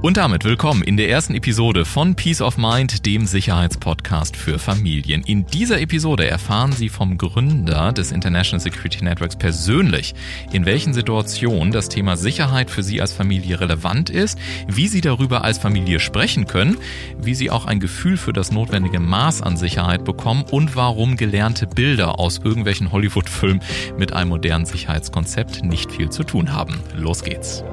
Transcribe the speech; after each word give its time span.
Und 0.00 0.16
damit 0.16 0.44
willkommen 0.44 0.84
in 0.84 0.96
der 0.96 1.10
ersten 1.10 1.34
Episode 1.34 1.84
von 1.84 2.14
Peace 2.14 2.40
of 2.40 2.56
Mind, 2.56 3.04
dem 3.04 3.26
Sicherheitspodcast 3.26 4.36
für 4.36 4.60
Familien. 4.60 5.24
In 5.24 5.44
dieser 5.46 5.80
Episode 5.80 6.24
erfahren 6.24 6.70
Sie 6.70 6.88
vom 6.88 7.18
Gründer 7.18 7.90
des 7.90 8.12
International 8.12 8.60
Security 8.60 9.02
Networks 9.02 9.34
persönlich, 9.34 10.14
in 10.52 10.66
welchen 10.66 10.94
Situationen 10.94 11.72
das 11.72 11.88
Thema 11.88 12.16
Sicherheit 12.16 12.70
für 12.70 12.84
Sie 12.84 13.00
als 13.00 13.12
Familie 13.12 13.60
relevant 13.60 14.08
ist, 14.08 14.38
wie 14.68 14.86
Sie 14.86 15.00
darüber 15.00 15.42
als 15.42 15.58
Familie 15.58 15.98
sprechen 15.98 16.46
können, 16.46 16.76
wie 17.20 17.34
Sie 17.34 17.50
auch 17.50 17.66
ein 17.66 17.80
Gefühl 17.80 18.16
für 18.16 18.32
das 18.32 18.52
notwendige 18.52 19.00
Maß 19.00 19.42
an 19.42 19.56
Sicherheit 19.56 20.04
bekommen 20.04 20.44
und 20.48 20.76
warum 20.76 21.16
gelernte 21.16 21.66
Bilder 21.66 22.20
aus 22.20 22.38
irgendwelchen 22.38 22.92
Hollywood-Filmen 22.92 23.62
mit 23.98 24.12
einem 24.12 24.28
modernen 24.28 24.64
Sicherheitskonzept 24.64 25.64
nicht 25.64 25.90
viel 25.90 26.08
zu 26.10 26.22
tun 26.22 26.52
haben. 26.52 26.78
Los 26.94 27.24
geht's. 27.24 27.64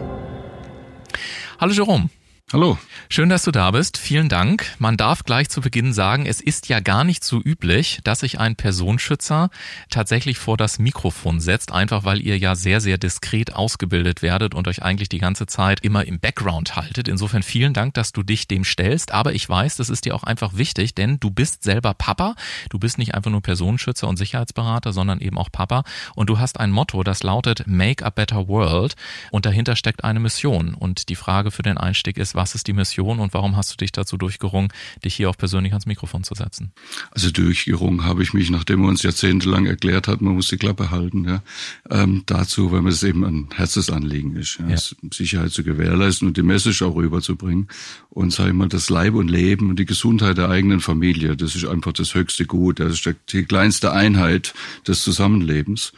Alle 1.66 1.82
rum. 1.82 2.10
Hallo. 2.54 2.78
Schön, 3.10 3.30
dass 3.30 3.44
du 3.44 3.50
da 3.52 3.72
bist. 3.72 3.98
Vielen 3.98 4.30
Dank. 4.30 4.68
Man 4.78 4.98
darf 4.98 5.24
gleich 5.24 5.50
zu 5.50 5.62
Beginn 5.62 5.94
sagen, 5.94 6.28
es 6.28 6.42
ist 6.42 6.70
ja 6.70 6.80
gar 6.80 7.04
nicht 7.04 7.24
so 7.24 7.42
üblich, 7.42 8.02
dass 8.04 8.20
sich 8.20 8.40
ein 8.40 8.56
Personenschützer 8.56 9.50
tatsächlich 9.90 10.38
vor 10.38 10.56
das 10.56 10.78
Mikrofon 10.78 11.40
setzt, 11.40 11.72
einfach 11.72 12.04
weil 12.04 12.22
ihr 12.22 12.38
ja 12.38 12.56
sehr, 12.56 12.82
sehr 12.82 13.00
diskret 13.00 13.56
ausgebildet 13.56 14.22
werdet 14.22 14.54
und 14.54 14.68
euch 14.68 14.84
eigentlich 14.84 15.10
die 15.10 15.18
ganze 15.18 15.48
Zeit 15.48 15.80
immer 15.82 16.06
im 16.06 16.20
Background 16.20 16.76
haltet. 16.76 17.08
Insofern 17.08 17.42
vielen 17.42 17.74
Dank, 17.74 17.96
dass 17.96 18.12
du 18.12 18.22
dich 18.22 18.48
dem 18.48 18.64
stellst. 18.64 19.12
Aber 19.12 19.34
ich 19.34 19.50
weiß, 19.50 19.78
das 19.78 19.90
ist 19.90 20.06
dir 20.06 20.14
auch 20.14 20.24
einfach 20.24 20.56
wichtig, 20.56 20.94
denn 20.94 21.20
du 21.20 21.32
bist 21.32 21.64
selber 21.64 21.96
Papa. 21.96 22.36
Du 22.70 22.78
bist 22.78 23.00
nicht 23.00 23.16
einfach 23.16 23.32
nur 23.32 23.42
Personenschützer 23.42 24.08
und 24.08 24.18
Sicherheitsberater, 24.18 24.94
sondern 24.94 25.20
eben 25.20 25.40
auch 25.40 25.52
Papa. 25.52 25.84
Und 26.14 26.30
du 26.30 26.38
hast 26.38 26.60
ein 26.60 26.70
Motto, 26.70 27.02
das 27.02 27.24
lautet 27.24 27.66
Make 27.66 28.06
a 28.06 28.12
Better 28.12 28.48
World. 28.48 28.96
Und 29.32 29.48
dahinter 29.48 29.76
steckt 29.76 30.04
eine 30.04 30.20
Mission. 30.20 30.76
Und 30.76 31.10
die 31.10 31.16
Frage 31.16 31.50
für 31.50 31.64
den 31.64 31.80
Einstieg 31.80 32.18
ist, 32.18 32.35
was 32.36 32.56
ist 32.56 32.68
die 32.68 32.74
Mission 32.74 33.20
und 33.20 33.34
warum 33.34 33.56
hast 33.56 33.72
du 33.72 33.78
dich 33.78 33.92
dazu 33.92 34.18
durchgerungen, 34.18 34.72
dich 35.04 35.16
hier 35.16 35.30
auch 35.30 35.38
persönlich 35.38 35.74
ans 35.74 35.86
Mikrofon 35.86 36.24
zu 36.24 36.36
setzen? 36.36 36.72
Also 37.12 37.32
durchgerungen 37.32 38.04
habe 38.04 38.24
ich 38.24 38.34
mich, 38.34 38.50
nachdem 38.50 38.84
er 38.84 38.90
uns 38.90 39.04
jahrzehntelang 39.04 39.66
erklärt 39.66 40.08
hat, 40.08 40.22
man 40.22 40.36
muss 40.36 40.48
die 40.48 40.58
Klappe 40.58 40.92
halten, 40.92 41.26
ja, 41.26 41.42
ähm, 41.90 42.24
dazu, 42.26 42.72
weil 42.72 42.82
mir 42.82 42.90
das 42.90 43.04
eben 43.04 43.24
ein 43.24 43.50
Herzensanliegen 43.56 44.36
ist, 44.36 44.60
ja, 44.60 44.70
ja. 44.70 44.78
Sicherheit 45.12 45.52
zu 45.52 45.64
gewährleisten 45.64 46.28
und 46.28 46.38
die 46.38 46.44
Message 46.44 46.82
auch 46.82 46.96
rüberzubringen. 46.96 47.68
Und 48.10 48.32
sage 48.32 48.50
ich 48.50 48.56
mal, 48.56 48.70
das 48.70 48.90
Leib 48.90 49.14
und 49.14 49.30
Leben 49.30 49.70
und 49.70 49.80
die 49.80 49.86
Gesundheit 49.86 50.38
der 50.38 50.50
eigenen 50.50 50.80
Familie, 50.80 51.36
das 51.36 51.56
ist 51.56 51.66
einfach 51.66 51.94
das 51.94 52.14
höchste 52.16 52.46
Gut, 52.46 52.80
das 52.80 52.94
ist 52.94 53.16
die 53.32 53.44
kleinste 53.44 53.92
Einheit 53.92 54.54
des 54.88 55.04
Zusammenlebens. 55.04 55.94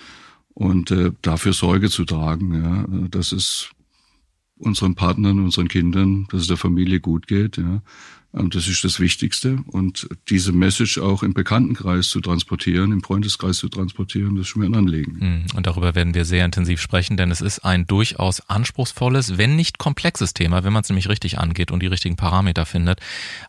Und 0.53 0.89
äh, 0.89 1.11
dafür 1.21 1.53
Sorge 1.53 1.91
zu 1.91 2.03
tragen, 2.03 2.63
ja, 2.63 3.07
das 3.09 3.31
ist 3.31 3.69
unseren 4.59 4.95
Partnern, 4.95 5.39
unseren 5.39 5.67
Kindern, 5.67 6.27
dass 6.31 6.41
es 6.41 6.47
der 6.47 6.57
Familie 6.57 6.99
gut 6.99 7.27
geht. 7.27 7.57
Ja. 7.57 7.81
Das 8.49 8.67
ist 8.67 8.83
das 8.83 8.99
Wichtigste. 8.99 9.59
Und 9.67 10.07
diese 10.29 10.51
Message 10.51 10.97
auch 10.99 11.23
im 11.23 11.33
Bekanntenkreis 11.33 12.07
zu 12.09 12.21
transportieren, 12.21 12.91
im 12.91 13.01
Freundeskreis 13.01 13.57
zu 13.57 13.69
transportieren, 13.69 14.35
das 14.35 14.47
ist 14.47 14.55
mir 14.55 14.65
ein 14.65 14.75
Anliegen. 14.75 15.19
Hm, 15.19 15.45
und 15.55 15.67
darüber 15.67 15.95
werden 15.95 16.13
wir 16.13 16.25
sehr 16.25 16.45
intensiv 16.45 16.81
sprechen, 16.81 17.17
denn 17.17 17.31
es 17.31 17.41
ist 17.41 17.59
ein 17.59 17.87
durchaus 17.87 18.41
anspruchsvolles, 18.49 19.37
wenn 19.37 19.55
nicht 19.55 19.77
komplexes 19.77 20.33
Thema, 20.33 20.63
wenn 20.63 20.73
man 20.73 20.83
es 20.83 20.89
nämlich 20.89 21.09
richtig 21.09 21.39
angeht 21.39 21.71
und 21.71 21.81
die 21.81 21.87
richtigen 21.87 22.15
Parameter 22.15 22.65
findet. 22.65 22.99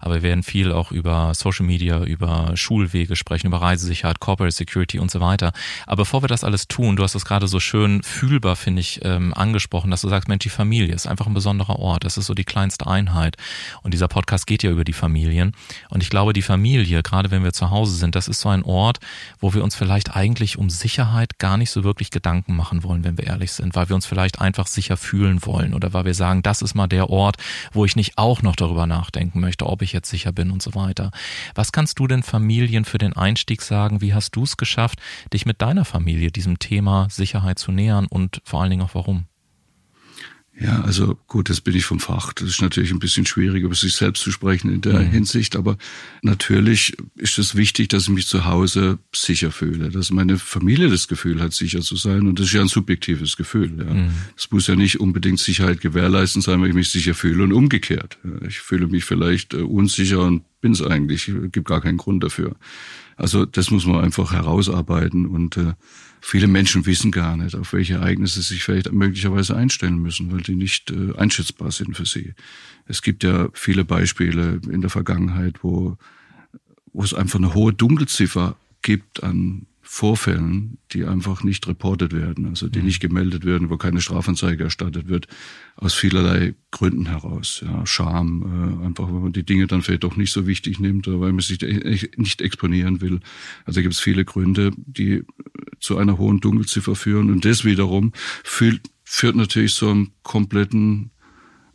Aber 0.01 0.17
wir 0.17 0.23
werden 0.23 0.43
viel 0.43 0.73
auch 0.73 0.93
über 0.93 1.35
Social 1.35 1.67
Media, 1.67 2.05
über 2.05 2.53
Schulwege 2.57 3.17
sprechen, 3.17 3.47
über 3.49 3.61
Reisesicherheit, 3.61 4.21
Corporate 4.21 4.55
Security 4.55 4.99
und 4.99 5.11
so 5.11 5.21
weiter. 5.21 5.53
Aber 5.87 6.03
bevor 6.03 6.23
wir 6.23 6.29
das 6.29 6.45
alles 6.45 6.69
tun, 6.69 6.97
du 6.97 7.03
hast 7.03 7.15
es 7.15 7.25
gerade 7.25 7.49
so 7.49 7.61
schön 7.61 8.03
fühlbar, 8.03 8.57
finde 8.57 8.81
ich, 8.81 9.01
ähm, 9.05 9.35
angesprochen, 9.35 9.91
dass 9.91 10.01
du 10.01 10.09
sagst, 10.09 10.29
Mensch, 10.29 10.43
die 10.43 10.49
Familie 10.49 10.95
ist 10.95 11.07
einfach 11.07 11.27
ein 11.27 11.35
besonderer 11.35 11.79
Ort. 11.79 12.05
Das 12.05 12.17
ist 12.17 12.27
so 12.27 12.35
die 12.35 12.45
kleinste 12.45 12.87
Einheit. 12.87 13.37
Und 13.83 13.95
dieser 13.95 14.09
Podcast 14.09 14.47
geht 14.47 14.63
ja 14.63 14.71
über 14.71 14.78
die 14.85 14.93
Familien. 14.93 15.53
Und 15.89 16.03
ich 16.03 16.11
glaube, 16.11 16.33
die 16.33 16.43
Familie, 16.43 17.03
gerade 17.03 17.31
wenn 17.31 17.45
wir 17.45 17.53
zu 17.53 17.71
Hause 17.71 17.97
sind, 17.97 18.15
das 18.15 18.29
ist 18.29 18.41
so 18.41 18.49
ein 18.49 18.63
Ort, 18.63 18.99
wo 19.41 19.55
wir 19.55 19.65
uns 19.65 19.75
vielleicht 19.75 20.17
eigentlich 20.17 20.59
um 20.59 20.71
Sicherheit 20.71 21.39
gar 21.39 21.57
nicht 21.57 21.71
so 21.71 21.85
wirklich 21.85 22.11
Gedanken 22.11 22.57
machen 22.57 22.83
wollen, 22.83 23.05
wenn 23.05 23.19
wir 23.19 23.27
ehrlich 23.27 23.53
sind, 23.53 23.75
weil 23.75 23.89
wir 23.89 23.97
uns 23.97 24.07
vielleicht 24.07 24.41
einfach 24.41 24.67
sicher 24.67 24.97
fühlen 24.97 25.45
wollen 25.45 25.75
oder 25.75 25.93
weil 25.93 26.05
wir 26.05 26.15
sagen, 26.15 26.43
das 26.43 26.63
ist 26.63 26.75
mal 26.75 26.87
der 26.87 27.11
Ort, 27.11 27.37
wo 27.73 27.85
ich 27.85 27.97
nicht 27.97 28.19
auch 28.19 28.43
noch 28.43 28.57
darüber 28.57 28.87
nachdenken 28.87 29.41
möchte, 29.41 29.67
ob 29.67 29.83
ich 29.83 29.93
jetzt 29.93 30.11
sicher 30.11 30.33
bin 30.33 30.51
und 30.51 30.63
so 30.63 30.75
weiter. 30.75 31.11
Was 31.55 31.73
kannst 31.73 31.99
du 31.99 32.07
denn 32.07 32.23
Familien 32.23 32.85
für 32.85 32.99
den 32.99 33.15
Einstieg 33.15 33.63
sagen? 33.63 34.01
Wie 34.01 34.15
hast 34.15 34.33
du 34.33 34.45
es 34.45 34.57
geschafft, 34.57 35.01
dich 35.33 35.47
mit 35.47 35.63
deiner 35.63 35.85
Familie 35.85 36.31
diesem 36.31 36.59
Thema 36.59 37.09
Sicherheit 37.11 37.59
zu 37.59 37.73
nähern 37.73 38.07
und 38.07 38.41
vor 38.45 38.61
allen 38.61 38.71
Dingen 38.71 38.83
auch 38.83 38.95
warum? 38.95 39.27
Ja, 40.61 40.81
also 40.81 41.17
gut, 41.29 41.51
das 41.51 41.61
bin 41.61 41.77
ich 41.77 41.85
vom 41.85 42.01
Fach. 42.01 42.33
Das 42.33 42.49
ist 42.49 42.61
natürlich 42.61 42.91
ein 42.91 42.99
bisschen 42.99 43.27
schwierig, 43.27 43.63
über 43.63 43.77
sich 43.77 43.95
selbst 43.95 44.25
zu 44.25 44.33
sprechen 44.33 44.73
in 44.73 44.81
der 44.81 45.01
mhm. 45.01 45.11
Hinsicht. 45.11 45.55
Aber 45.55 45.79
natürlich 46.23 46.97
ist 47.15 47.39
es 47.39 47.55
wichtig, 47.55 47.89
dass 47.89 48.05
ich 48.05 48.09
mich 48.09 48.27
zu 48.27 48.45
Hause 48.45 48.99
sicher 49.15 49.53
fühle, 49.53 49.91
dass 49.91 50.11
meine 50.11 50.37
Familie 50.37 50.89
das 50.89 51.07
Gefühl 51.07 51.41
hat, 51.41 51.53
sicher 51.53 51.81
zu 51.81 51.95
sein. 51.95 52.27
Und 52.27 52.41
das 52.41 52.47
ist 52.47 52.55
ja 52.55 52.61
ein 52.61 52.69
subjektives 52.69 53.37
Gefühl. 53.37 53.73
Ja. 53.79 53.95
Mhm. 53.95 54.11
Es 54.37 54.51
muss 54.51 54.67
ja 54.67 54.75
nicht 54.75 54.99
unbedingt 54.99 55.39
Sicherheit 55.39 55.81
gewährleisten 55.81 56.43
sein, 56.43 56.61
weil 56.61 56.71
ich 56.71 56.75
mich 56.75 56.91
sicher 56.91 57.15
fühle 57.15 57.45
und 57.45 57.53
umgekehrt. 57.53 58.19
Ich 58.49 58.59
fühle 58.59 58.89
mich 58.89 59.05
vielleicht 59.05 59.55
äh, 59.55 59.59
unsicher 59.59 60.25
und 60.25 60.43
bin 60.61 60.73
es 60.73 60.83
eigentlich. 60.83 61.29
Es 61.29 61.53
gibt 61.53 61.69
gar 61.69 61.81
keinen 61.81 61.99
Grund 61.99 62.25
dafür. 62.25 62.57
Also 63.17 63.45
das 63.45 63.71
muss 63.71 63.87
man 63.87 64.03
einfach 64.03 64.33
herausarbeiten 64.33 65.27
und 65.27 65.57
äh, 65.57 65.75
viele 66.21 66.47
Menschen 66.47 66.87
wissen 66.87 67.11
gar 67.11 67.37
nicht, 67.37 67.55
auf 67.55 67.73
welche 67.73 67.95
Ereignisse 67.95 68.43
sie 68.43 68.55
sich 68.55 68.65
vielleicht 68.65 68.93
möglicherweise 68.93 69.57
einstellen 69.57 69.99
müssen, 69.99 70.33
weil 70.33 70.41
die 70.41 70.57
nicht 70.57 70.91
äh, 70.91 71.15
einschätzbar 71.17 71.71
sind 71.71 71.97
für 71.97 72.07
sie. 72.07 72.35
Es 72.87 73.03
gibt 73.03 73.25
ja 73.25 73.49
viele 73.53 73.85
Beispiele 73.85 74.61
in 74.71 74.81
der 74.81 74.91
Vergangenheit, 74.91 75.63
wo, 75.63 75.97
wo 76.93 77.03
es 77.03 77.15
einfach 77.15 77.39
eine 77.39 77.55
hohe 77.55 77.73
Dunkelziffer 77.73 78.57
gibt 78.83 79.23
an 79.23 79.67
Vorfällen, 79.91 80.77
die 80.93 81.07
einfach 81.07 81.43
nicht 81.43 81.67
reportet 81.67 82.13
werden, 82.13 82.45
also 82.45 82.69
die 82.69 82.81
mhm. 82.81 82.85
nicht 82.85 83.01
gemeldet 83.01 83.47
werden, 83.47 83.71
wo 83.71 83.79
keine 83.79 84.03
Strafanzeige 84.03 84.65
erstattet 84.65 85.09
wird, 85.09 85.29
aus 85.77 85.95
vielerlei 85.95 86.55
Gründen 86.71 87.07
heraus. 87.07 87.65
Ja, 87.65 87.87
Scham, 87.87 88.81
äh, 88.83 88.85
einfach 88.85 89.11
weil 89.11 89.21
man 89.21 89.33
die 89.33 89.45
Dinge 89.45 89.67
dann 89.67 89.81
vielleicht 89.81 90.05
doch 90.05 90.15
nicht 90.15 90.31
so 90.31 90.47
wichtig 90.47 90.79
nimmt 90.79 91.09
oder 91.09 91.21
weil 91.21 91.33
man 91.33 91.41
sich 91.41 91.63
nicht 92.17 92.43
exponieren 92.43 93.01
will. 93.01 93.21
Also 93.65 93.81
gibt 93.81 93.95
es 93.95 94.01
viele 94.01 94.27
Gründe, 94.27 94.73
die 94.77 95.25
zu 95.81 95.99
einer 95.99 96.19
hohen 96.19 96.41
Dunkelziffer 96.41 96.95
führen. 96.95 97.31
Und 97.31 97.45
das 97.45 97.65
wiederum 97.65 98.13
führt, 98.45 98.81
führt 99.05 99.37
natürlich 99.37 99.75
zu 99.75 99.89
einem 99.89 100.13
kompletten 100.23 101.11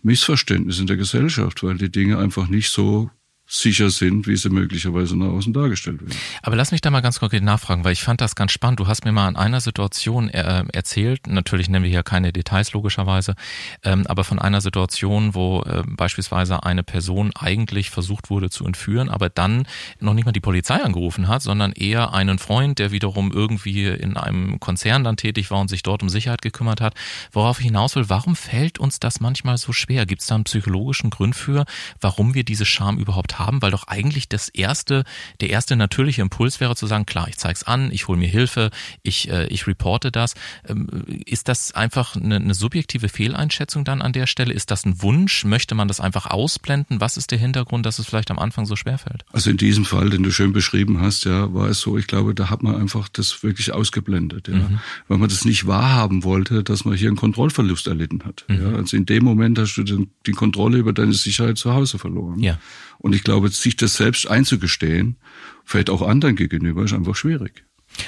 Missverständnis 0.02 0.80
in 0.80 0.88
der 0.88 0.98
Gesellschaft, 0.98 1.64
weil 1.64 1.78
die 1.78 1.92
Dinge 1.92 2.18
einfach 2.18 2.48
nicht 2.48 2.70
so 2.70 3.10
sicher 3.54 3.92
sind, 3.92 4.26
wie 4.26 4.36
sie 4.36 4.50
möglicherweise 4.50 5.16
nach 5.16 5.28
außen 5.28 5.54
dargestellt 5.54 6.02
werden. 6.02 6.18
Aber 6.42 6.56
lass 6.56 6.72
mich 6.72 6.82
da 6.82 6.90
mal 6.90 7.02
ganz 7.02 7.20
konkret 7.20 7.44
nachfragen, 7.44 7.84
weil 7.84 7.94
ich 7.94 8.02
fand 8.02 8.20
das 8.20 8.36
ganz 8.36 8.52
spannend. 8.52 8.80
Du 8.80 8.88
hast 8.88 9.06
mir 9.06 9.12
mal 9.12 9.28
an 9.28 9.36
einer 9.36 9.62
Situation 9.62 10.30
äh, 10.30 10.64
erzählt, 10.74 11.28
natürlich 11.28 11.70
nennen 11.70 11.84
wir 11.84 11.92
hier 11.92 12.02
keine 12.02 12.34
Details 12.34 12.74
logischerweise, 12.74 13.36
ähm, 13.84 14.08
aber 14.08 14.24
von 14.24 14.40
einer 14.40 14.60
Situation, 14.60 15.36
wo 15.36 15.62
äh, 15.62 15.84
beispielsweise 15.86 16.64
eine 16.64 16.82
Person 16.82 17.32
eigentlich 17.36 17.92
versucht 17.92 18.32
wurde 18.32 18.50
zu 18.50 18.66
entführen, 18.66 19.10
aber 19.10 19.30
dann 19.30 19.68
noch 20.00 20.16
nicht 20.16 20.26
mal 20.26 20.32
die 20.32 20.40
Polizei 20.40 20.82
angerufen 20.82 21.28
hat, 21.28 21.44
sondern 21.44 21.74
eher 21.74 22.14
einen 22.14 22.40
Freund, 22.40 22.80
der 22.80 22.92
wiederum 22.92 23.32
irgendwie 23.32 23.86
in 23.86 24.18
einem 24.18 24.60
Konzern 24.60 25.04
dann 25.04 25.16
tätig 25.16 25.52
war 25.52 25.62
und 25.62 25.68
sich 25.68 25.84
dort 25.84 26.02
um 26.02 26.10
Sicherheit 26.10 26.42
gekümmert 26.42 26.82
hat. 26.82 26.96
Worauf 27.32 27.60
ich 27.60 27.66
hinaus 27.66 27.96
will, 27.96 28.10
warum 28.10 28.36
fällt 28.36 28.80
uns 28.80 29.00
das 29.00 29.20
manchmal 29.20 29.58
so 29.58 29.74
schwer? 29.74 30.08
Gibt 30.08 30.22
es 30.22 30.28
da 30.28 30.36
einen 30.36 30.46
psychologischen 30.46 31.12
Grund 31.12 31.36
für, 31.36 31.66
warum 32.02 32.34
wir 32.34 32.44
diese 32.44 32.66
Scham 32.66 32.98
überhaupt 32.98 33.38
haben? 33.38 33.43
Haben, 33.46 33.62
weil 33.62 33.72
doch 33.72 33.88
eigentlich 33.88 34.30
das 34.30 34.50
erste, 34.50 35.04
der 35.42 35.50
erste 35.50 35.76
natürliche 35.76 36.22
Impuls 36.22 36.60
wäre 36.60 36.76
zu 36.76 36.88
sagen, 36.88 37.06
klar, 37.06 37.28
ich 37.28 37.38
zeig's 37.38 37.64
an, 37.64 37.92
ich 37.92 38.08
hole 38.08 38.18
mir 38.18 38.28
Hilfe, 38.28 38.72
ich, 39.02 39.30
äh, 39.30 39.48
ich 39.48 39.68
reporte 39.68 40.12
das. 40.12 40.36
Ähm, 40.68 40.88
ist 41.26 41.48
das 41.48 41.74
einfach 41.74 42.16
eine, 42.16 42.38
eine 42.38 42.54
subjektive 42.54 43.10
Fehleinschätzung 43.10 43.84
dann 43.84 44.02
an 44.02 44.14
der 44.14 44.28
Stelle? 44.28 44.54
Ist 44.54 44.72
das 44.72 44.86
ein 44.86 45.02
Wunsch? 45.02 45.46
Möchte 45.46 45.76
man 45.76 45.88
das 45.88 46.00
einfach 46.00 46.26
ausblenden? 46.28 47.02
Was 47.02 47.18
ist 47.18 47.32
der 47.32 47.38
Hintergrund, 47.38 47.86
dass 47.86 48.00
es 48.00 48.06
vielleicht 48.06 48.32
am 48.32 48.40
Anfang 48.40 48.66
so 48.66 48.76
schwer 48.76 48.98
fällt? 48.98 49.26
Also 49.32 49.50
in 49.50 49.58
diesem 49.58 49.86
Fall, 49.86 50.10
den 50.10 50.24
du 50.24 50.32
schön 50.32 50.54
beschrieben 50.54 51.02
hast, 51.02 51.26
ja, 51.26 51.54
war 51.54 51.70
es 51.70 51.80
so, 51.80 51.98
ich 51.98 52.08
glaube, 52.08 52.34
da 52.34 52.50
hat 52.50 52.64
man 52.64 52.76
einfach 52.76 53.10
das 53.10 53.44
wirklich 53.44 53.74
ausgeblendet, 53.74 54.48
ja, 54.48 54.56
mhm. 54.56 54.80
weil 55.08 55.18
man 55.18 55.30
das 55.30 55.46
nicht 55.46 55.68
wahrhaben 55.68 56.24
wollte, 56.24 56.64
dass 56.64 56.86
man 56.86 56.96
hier 56.96 57.08
einen 57.08 57.18
Kontrollverlust 57.18 57.88
erlitten 57.88 58.24
hat. 58.26 58.46
Mhm. 58.48 58.62
Ja, 58.62 58.78
also 58.78 58.98
in 58.98 59.06
dem 59.06 59.24
Moment 59.24 59.58
hast 59.60 59.76
du 59.76 59.84
den, 59.84 60.12
die 60.26 60.32
Kontrolle 60.32 60.78
über 60.78 60.94
deine 60.94 61.14
Sicherheit 61.14 61.58
zu 61.58 61.74
Hause 61.74 61.98
verloren. 61.98 62.40
Ja. 62.40 62.60
Und 63.00 63.14
ich 63.14 63.24
glaube, 63.24 63.33
sich 63.62 63.76
das 63.76 63.96
selbst 63.96 64.28
einzugestehen, 64.28 65.18
vielleicht 65.66 65.90
auch 65.90 66.02
anderen 66.02 66.36
gegenüber, 66.36 66.84
ist 66.84 66.94
einfach 66.94 67.16
schwierig. 67.16 67.64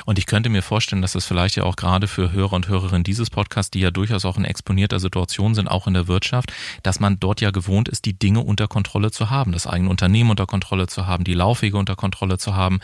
Und 0.06 0.18
ich 0.20 0.26
könnte 0.26 0.50
mir 0.50 0.62
vorstellen, 0.62 1.02
dass 1.02 1.14
das 1.14 1.26
vielleicht 1.26 1.56
ja 1.56 1.64
auch 1.64 1.76
gerade 1.76 2.08
für 2.08 2.32
Hörer 2.32 2.54
und 2.54 2.68
Hörerinnen 2.68 3.04
dieses 3.04 3.30
Podcasts, 3.30 3.72
die 3.72 3.80
ja 3.80 3.92
durchaus 3.92 4.26
auch 4.26 4.38
in 4.38 4.46
exponierter 4.46 5.00
Situation 5.00 5.56
sind, 5.56 5.68
auch 5.68 5.88
in 5.88 5.94
der 5.94 6.08
Wirtschaft, 6.08 6.54
dass 6.84 7.00
man 7.00 7.20
dort 7.20 7.42
ja 7.42 7.52
gewohnt 7.52 7.90
ist, 7.90 8.06
die 8.06 8.18
Dinge 8.18 8.42
unter 8.42 8.68
Kontrolle 8.68 9.12
zu 9.12 9.30
haben, 9.30 9.52
das 9.52 9.68
eigene 9.68 9.90
Unternehmen 9.90 10.30
unter 10.30 10.46
Kontrolle 10.46 10.88
zu 10.88 11.08
haben, 11.08 11.24
die 11.24 11.34
Laufwege 11.34 11.78
unter 11.78 11.96
Kontrolle 11.96 12.38
zu 12.38 12.56
haben. 12.56 12.80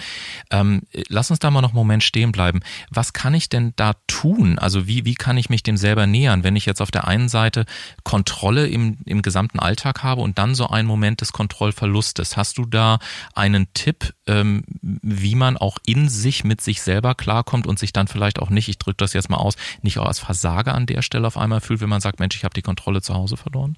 Ähm, 0.50 0.82
lass 1.08 1.30
uns 1.30 1.40
da 1.40 1.52
mal 1.52 1.62
noch 1.62 1.70
einen 1.70 1.76
Moment 1.76 2.04
stehen 2.04 2.32
bleiben. 2.32 2.62
Was 2.90 3.14
kann 3.14 3.34
ich 3.34 3.50
denn 3.50 3.74
da 3.76 3.94
tun? 4.08 4.60
Also 4.60 4.88
wie, 4.88 5.06
wie 5.06 5.16
kann 5.16 5.38
ich 5.38 5.50
mich 5.50 5.64
dem 5.64 5.78
selber 5.78 6.08
nähern, 6.08 6.44
wenn 6.44 6.56
ich 6.56 6.66
jetzt 6.66 6.82
auf 6.82 6.92
der 6.92 7.08
einen 7.08 7.30
Seite 7.30 7.66
Kontrolle 8.04 8.68
im, 8.68 8.98
im 9.06 9.22
gesamten 9.22 9.60
Alltag 9.60 10.04
habe 10.04 10.22
und 10.22 10.38
dann 10.38 10.56
so 10.56 10.68
einen 10.68 10.88
Moment 10.88 11.22
des 11.22 11.34
Kontrollverlustes? 11.34 12.38
Hast 12.38 12.58
du 12.58 12.66
da 12.66 13.00
einen 13.34 13.68
Tipp, 13.74 14.14
ähm, 14.28 14.64
wie 14.82 15.36
man 15.36 15.58
auch 15.58 15.78
in 15.86 16.10
sich 16.10 16.44
mit 16.44 16.62
sich 16.62 16.82
selber 16.92 17.16
klarkommt 17.16 17.68
und 17.68 17.80
sich 17.80 17.94
dann 17.94 18.08
vielleicht 18.08 18.40
auch 18.40 18.50
nicht, 18.50 18.68
ich 18.68 18.78
drücke 18.78 18.98
das 18.98 19.14
jetzt 19.14 19.30
mal 19.30 19.38
aus, 19.38 19.56
nicht 19.82 19.98
auch 19.98 20.08
als 20.08 20.20
Versager 20.20 20.76
an 20.76 20.86
der 20.86 21.02
Stelle 21.02 21.26
auf 21.26 21.38
einmal 21.38 21.62
fühlt, 21.62 21.80
wenn 21.80 21.88
man 21.88 22.02
sagt, 22.02 22.20
Mensch, 22.20 22.36
ich 22.36 22.44
habe 22.44 22.54
die 22.54 22.62
Kontrolle 22.62 23.02
zu 23.02 23.14
Hause 23.14 23.38
verloren? 23.38 23.78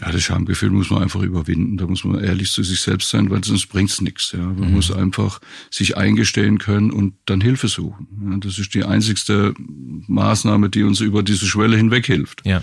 Ja, 0.00 0.10
das 0.10 0.22
Schamgefühl 0.22 0.70
muss 0.70 0.90
man 0.90 1.02
einfach 1.02 1.20
überwinden. 1.20 1.76
Da 1.76 1.86
muss 1.86 2.04
man 2.04 2.24
ehrlich 2.24 2.50
zu 2.50 2.62
sich 2.64 2.80
selbst 2.80 3.10
sein, 3.10 3.30
weil 3.30 3.44
sonst 3.44 3.66
bringt's 3.66 4.00
nichts. 4.00 4.32
Ja. 4.32 4.40
Man 4.40 4.68
mhm. 4.68 4.72
muss 4.72 4.90
einfach 4.90 5.40
sich 5.70 5.96
eingestehen 5.96 6.58
können 6.58 6.90
und 6.90 7.14
dann 7.26 7.40
Hilfe 7.40 7.68
suchen. 7.68 8.08
Ja, 8.28 8.38
das 8.38 8.58
ist 8.58 8.74
die 8.74 8.82
einzigste 8.82 9.54
Maßnahme, 9.58 10.70
die 10.70 10.82
uns 10.82 11.00
über 11.00 11.22
diese 11.22 11.46
Schwelle 11.46 11.76
hinweg 11.76 12.06
hilft. 12.06 12.44
Ja. 12.44 12.62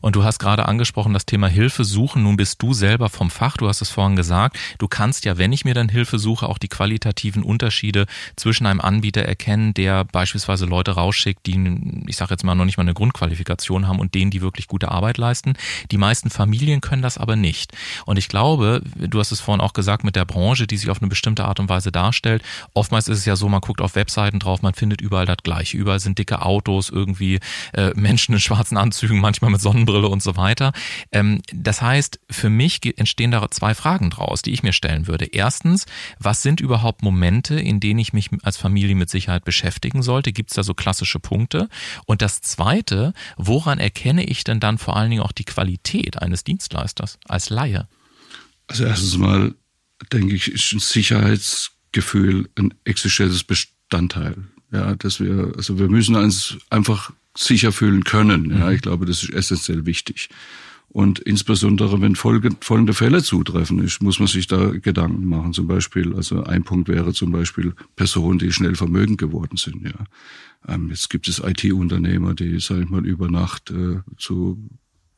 Und 0.00 0.16
du 0.16 0.24
hast 0.24 0.38
gerade 0.38 0.66
angesprochen, 0.66 1.12
das 1.12 1.26
Thema 1.26 1.48
Hilfe 1.48 1.84
suchen. 1.84 2.22
Nun 2.22 2.36
bist 2.36 2.62
du 2.62 2.72
selber 2.72 3.08
vom 3.08 3.30
Fach, 3.30 3.56
du 3.56 3.68
hast 3.68 3.80
es 3.80 3.90
vorhin 3.90 4.16
gesagt. 4.16 4.56
Du 4.78 4.88
kannst 4.88 5.24
ja, 5.24 5.38
wenn 5.38 5.52
ich 5.52 5.64
mir 5.64 5.74
dann 5.74 5.88
Hilfe 5.88 6.18
suche, 6.18 6.48
auch 6.48 6.58
die 6.58 6.68
qualitativen 6.68 7.42
Unterschiede 7.42 8.06
zwischen 8.36 8.66
einem 8.66 8.80
Anbieter 8.80 9.22
erkennen, 9.22 9.74
der 9.74 10.04
beispielsweise 10.04 10.66
Leute 10.66 10.92
rausschickt, 10.92 11.46
die, 11.46 12.04
ich 12.06 12.16
sage 12.16 12.32
jetzt 12.32 12.44
mal, 12.44 12.54
noch 12.54 12.64
nicht 12.64 12.76
mal 12.76 12.82
eine 12.82 12.94
Grundqualifikation 12.94 13.88
haben 13.88 13.98
und 13.98 14.14
denen, 14.14 14.30
die 14.30 14.42
wirklich 14.42 14.68
gute 14.68 14.90
Arbeit 14.90 15.18
leisten. 15.18 15.54
Die 15.90 15.98
meisten 15.98 16.30
Familien 16.30 16.80
können 16.80 17.02
das 17.02 17.18
aber 17.18 17.36
nicht. 17.36 17.72
Und 18.06 18.18
ich 18.18 18.28
glaube, 18.28 18.82
du 18.96 19.18
hast 19.18 19.32
es 19.32 19.40
vorhin 19.40 19.60
auch 19.60 19.72
gesagt, 19.72 20.04
mit 20.04 20.16
der 20.16 20.24
Branche, 20.24 20.66
die 20.66 20.76
sich 20.76 20.90
auf 20.90 21.00
eine 21.00 21.08
bestimmte 21.08 21.44
Art 21.44 21.60
und 21.60 21.68
Weise 21.68 21.92
darstellt. 21.92 22.42
Oftmals 22.74 23.08
ist 23.08 23.18
es 23.18 23.24
ja 23.24 23.36
so, 23.36 23.48
man 23.48 23.60
guckt 23.60 23.80
auf 23.80 23.94
Webseiten 23.94 24.38
drauf, 24.38 24.62
man 24.62 24.74
findet 24.74 25.00
überall 25.00 25.26
das 25.26 25.38
Gleiche. 25.42 25.76
Überall 25.76 26.00
sind 26.00 26.18
dicke 26.18 26.42
Autos, 26.42 26.90
irgendwie 26.90 27.40
äh, 27.72 27.90
Menschen 27.94 28.34
in 28.34 28.40
schwarzen 28.40 28.76
Anzügen, 28.76 29.20
manchmal 29.20 29.50
mit 29.50 29.60
Sonnen 29.60 29.73
Sonnenbrille 29.74 30.08
und 30.08 30.22
so 30.22 30.36
weiter. 30.36 30.72
Ähm, 31.10 31.42
das 31.52 31.82
heißt, 31.82 32.20
für 32.30 32.48
mich 32.48 32.80
entstehen 32.96 33.32
da 33.32 33.50
zwei 33.50 33.74
Fragen 33.74 34.10
draus, 34.10 34.42
die 34.42 34.52
ich 34.52 34.62
mir 34.62 34.72
stellen 34.72 35.06
würde. 35.06 35.26
Erstens, 35.26 35.86
was 36.18 36.42
sind 36.42 36.60
überhaupt 36.60 37.02
Momente, 37.02 37.56
in 37.56 37.80
denen 37.80 37.98
ich 37.98 38.12
mich 38.12 38.30
als 38.42 38.56
Familie 38.56 38.94
mit 38.94 39.10
Sicherheit 39.10 39.44
beschäftigen 39.44 40.02
sollte? 40.02 40.32
Gibt 40.32 40.50
es 40.50 40.56
da 40.56 40.62
so 40.62 40.74
klassische 40.74 41.18
Punkte? 41.18 41.68
Und 42.06 42.22
das 42.22 42.40
Zweite, 42.40 43.12
woran 43.36 43.78
erkenne 43.78 44.24
ich 44.24 44.44
denn 44.44 44.60
dann 44.60 44.78
vor 44.78 44.96
allen 44.96 45.10
Dingen 45.10 45.22
auch 45.22 45.32
die 45.32 45.44
Qualität 45.44 46.22
eines 46.22 46.44
Dienstleisters 46.44 47.18
als 47.26 47.50
Laie? 47.50 47.88
Also 48.68 48.84
erstens 48.84 49.18
mal 49.18 49.54
denke 50.12 50.34
ich, 50.34 50.48
ist 50.48 50.72
ein 50.72 50.78
Sicherheitsgefühl 50.78 52.48
ein 52.56 52.74
existenzielles 52.84 53.44
Bestandteil. 53.44 54.36
Ja, 54.72 54.94
dass 54.96 55.20
wir, 55.20 55.52
also 55.56 55.78
wir 55.78 55.88
müssen 55.88 56.16
uns 56.16 56.56
einfach 56.70 57.12
sicher 57.36 57.72
fühlen 57.72 58.04
können. 58.04 58.50
Ja, 58.50 58.66
mhm. 58.66 58.74
ich 58.74 58.82
glaube, 58.82 59.06
das 59.06 59.22
ist 59.22 59.32
essentiell 59.32 59.86
wichtig. 59.86 60.28
Und 60.88 61.18
insbesondere, 61.18 62.00
wenn 62.00 62.14
folgende 62.14 62.94
Fälle 62.94 63.20
zutreffen, 63.20 63.80
ist, 63.80 64.00
muss 64.00 64.20
man 64.20 64.28
sich 64.28 64.46
da 64.46 64.68
Gedanken 64.68 65.26
machen. 65.26 65.52
Zum 65.52 65.66
Beispiel, 65.66 66.14
also 66.14 66.44
ein 66.44 66.62
Punkt 66.62 66.88
wäre 66.88 67.12
zum 67.12 67.32
Beispiel 67.32 67.74
Personen, 67.96 68.38
die 68.38 68.52
schnell 68.52 68.76
vermögend 68.76 69.18
geworden 69.18 69.56
sind. 69.56 69.82
Ja, 69.82 70.72
ähm, 70.72 70.90
jetzt 70.90 71.10
gibt 71.10 71.26
es 71.26 71.42
IT-Unternehmer, 71.44 72.34
die, 72.34 72.60
sage 72.60 72.82
ich 72.82 72.90
mal, 72.90 73.04
über 73.04 73.28
Nacht 73.28 73.72
äh, 73.72 74.02
zu 74.18 74.68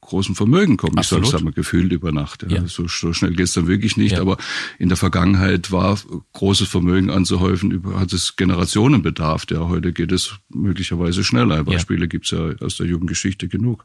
großen 0.07 0.35
Vermögen 0.35 0.77
kommen. 0.77 0.99
Absolut. 0.99 1.25
Ich 1.25 1.31
sage 1.31 1.37
es 1.37 1.41
einmal 1.43 1.53
gefühlt 1.53 1.93
über 1.93 2.13
Nacht. 2.13 2.45
Ja. 2.45 2.59
ja. 2.59 2.67
So, 2.67 2.89
so, 2.89 3.13
schnell 3.13 3.35
geht's 3.35 3.53
dann 3.53 3.67
wirklich 3.67 3.97
nicht. 3.97 4.13
Ja. 4.13 4.21
Aber 4.21 4.37
in 4.79 4.89
der 4.89 4.97
Vergangenheit 4.97 5.71
war 5.71 5.99
großes 6.33 6.69
Vermögen 6.69 7.11
anzuhäufen, 7.11 7.83
hat 7.99 8.13
es 8.13 8.37
Generationenbedarf. 8.37 9.47
Ja, 9.51 9.69
heute 9.69 9.93
geht 9.93 10.13
es 10.13 10.37
möglicherweise 10.49 11.25
schneller. 11.25 11.65
Beispiele 11.65 12.03
ja. 12.03 12.07
gibt's 12.07 12.31
ja 12.31 12.53
aus 12.61 12.77
der 12.77 12.87
Jugendgeschichte 12.87 13.49
genug. 13.49 13.85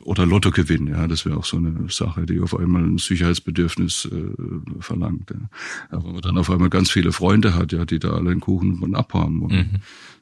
Oder 0.00 0.26
Lottogewinn, 0.26 0.86
ja, 0.86 1.08
das 1.08 1.24
wäre 1.24 1.36
auch 1.36 1.44
so 1.44 1.56
eine 1.56 1.74
Sache, 1.88 2.26
die 2.26 2.40
auf 2.40 2.56
einmal 2.56 2.82
ein 2.82 2.98
Sicherheitsbedürfnis 2.98 4.08
äh, 4.12 4.80
verlangt. 4.80 5.30
Ja. 5.30 5.96
Aber 5.96 6.12
man 6.12 6.20
dann 6.20 6.38
auf 6.38 6.50
einmal 6.50 6.70
ganz 6.70 6.90
viele 6.90 7.12
Freunde 7.12 7.54
hat, 7.54 7.72
ja, 7.72 7.84
die 7.84 7.98
da 7.98 8.10
alle 8.10 8.30
einen 8.30 8.40
Kuchen 8.40 8.76
von 8.76 8.94
abhaben. 8.94 9.42
Und 9.42 9.52
mhm. 9.52 9.70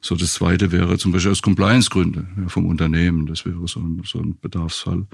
So 0.05 0.15
das 0.15 0.33
zweite 0.33 0.71
wäre 0.71 0.99
zum 0.99 1.11
Beispiel 1.11 1.31
aus 1.31 1.41
Compliance-Gründe 1.41 2.27
ja, 2.39 2.47
vom 2.47 2.67
Unternehmen. 2.67 3.25
Das 3.25 3.43
wäre 3.43 3.67
so 3.67 3.79
ein, 3.79 4.03
so 4.05 4.19
ein 4.19 4.37
Bedarfsfall. 4.39 5.07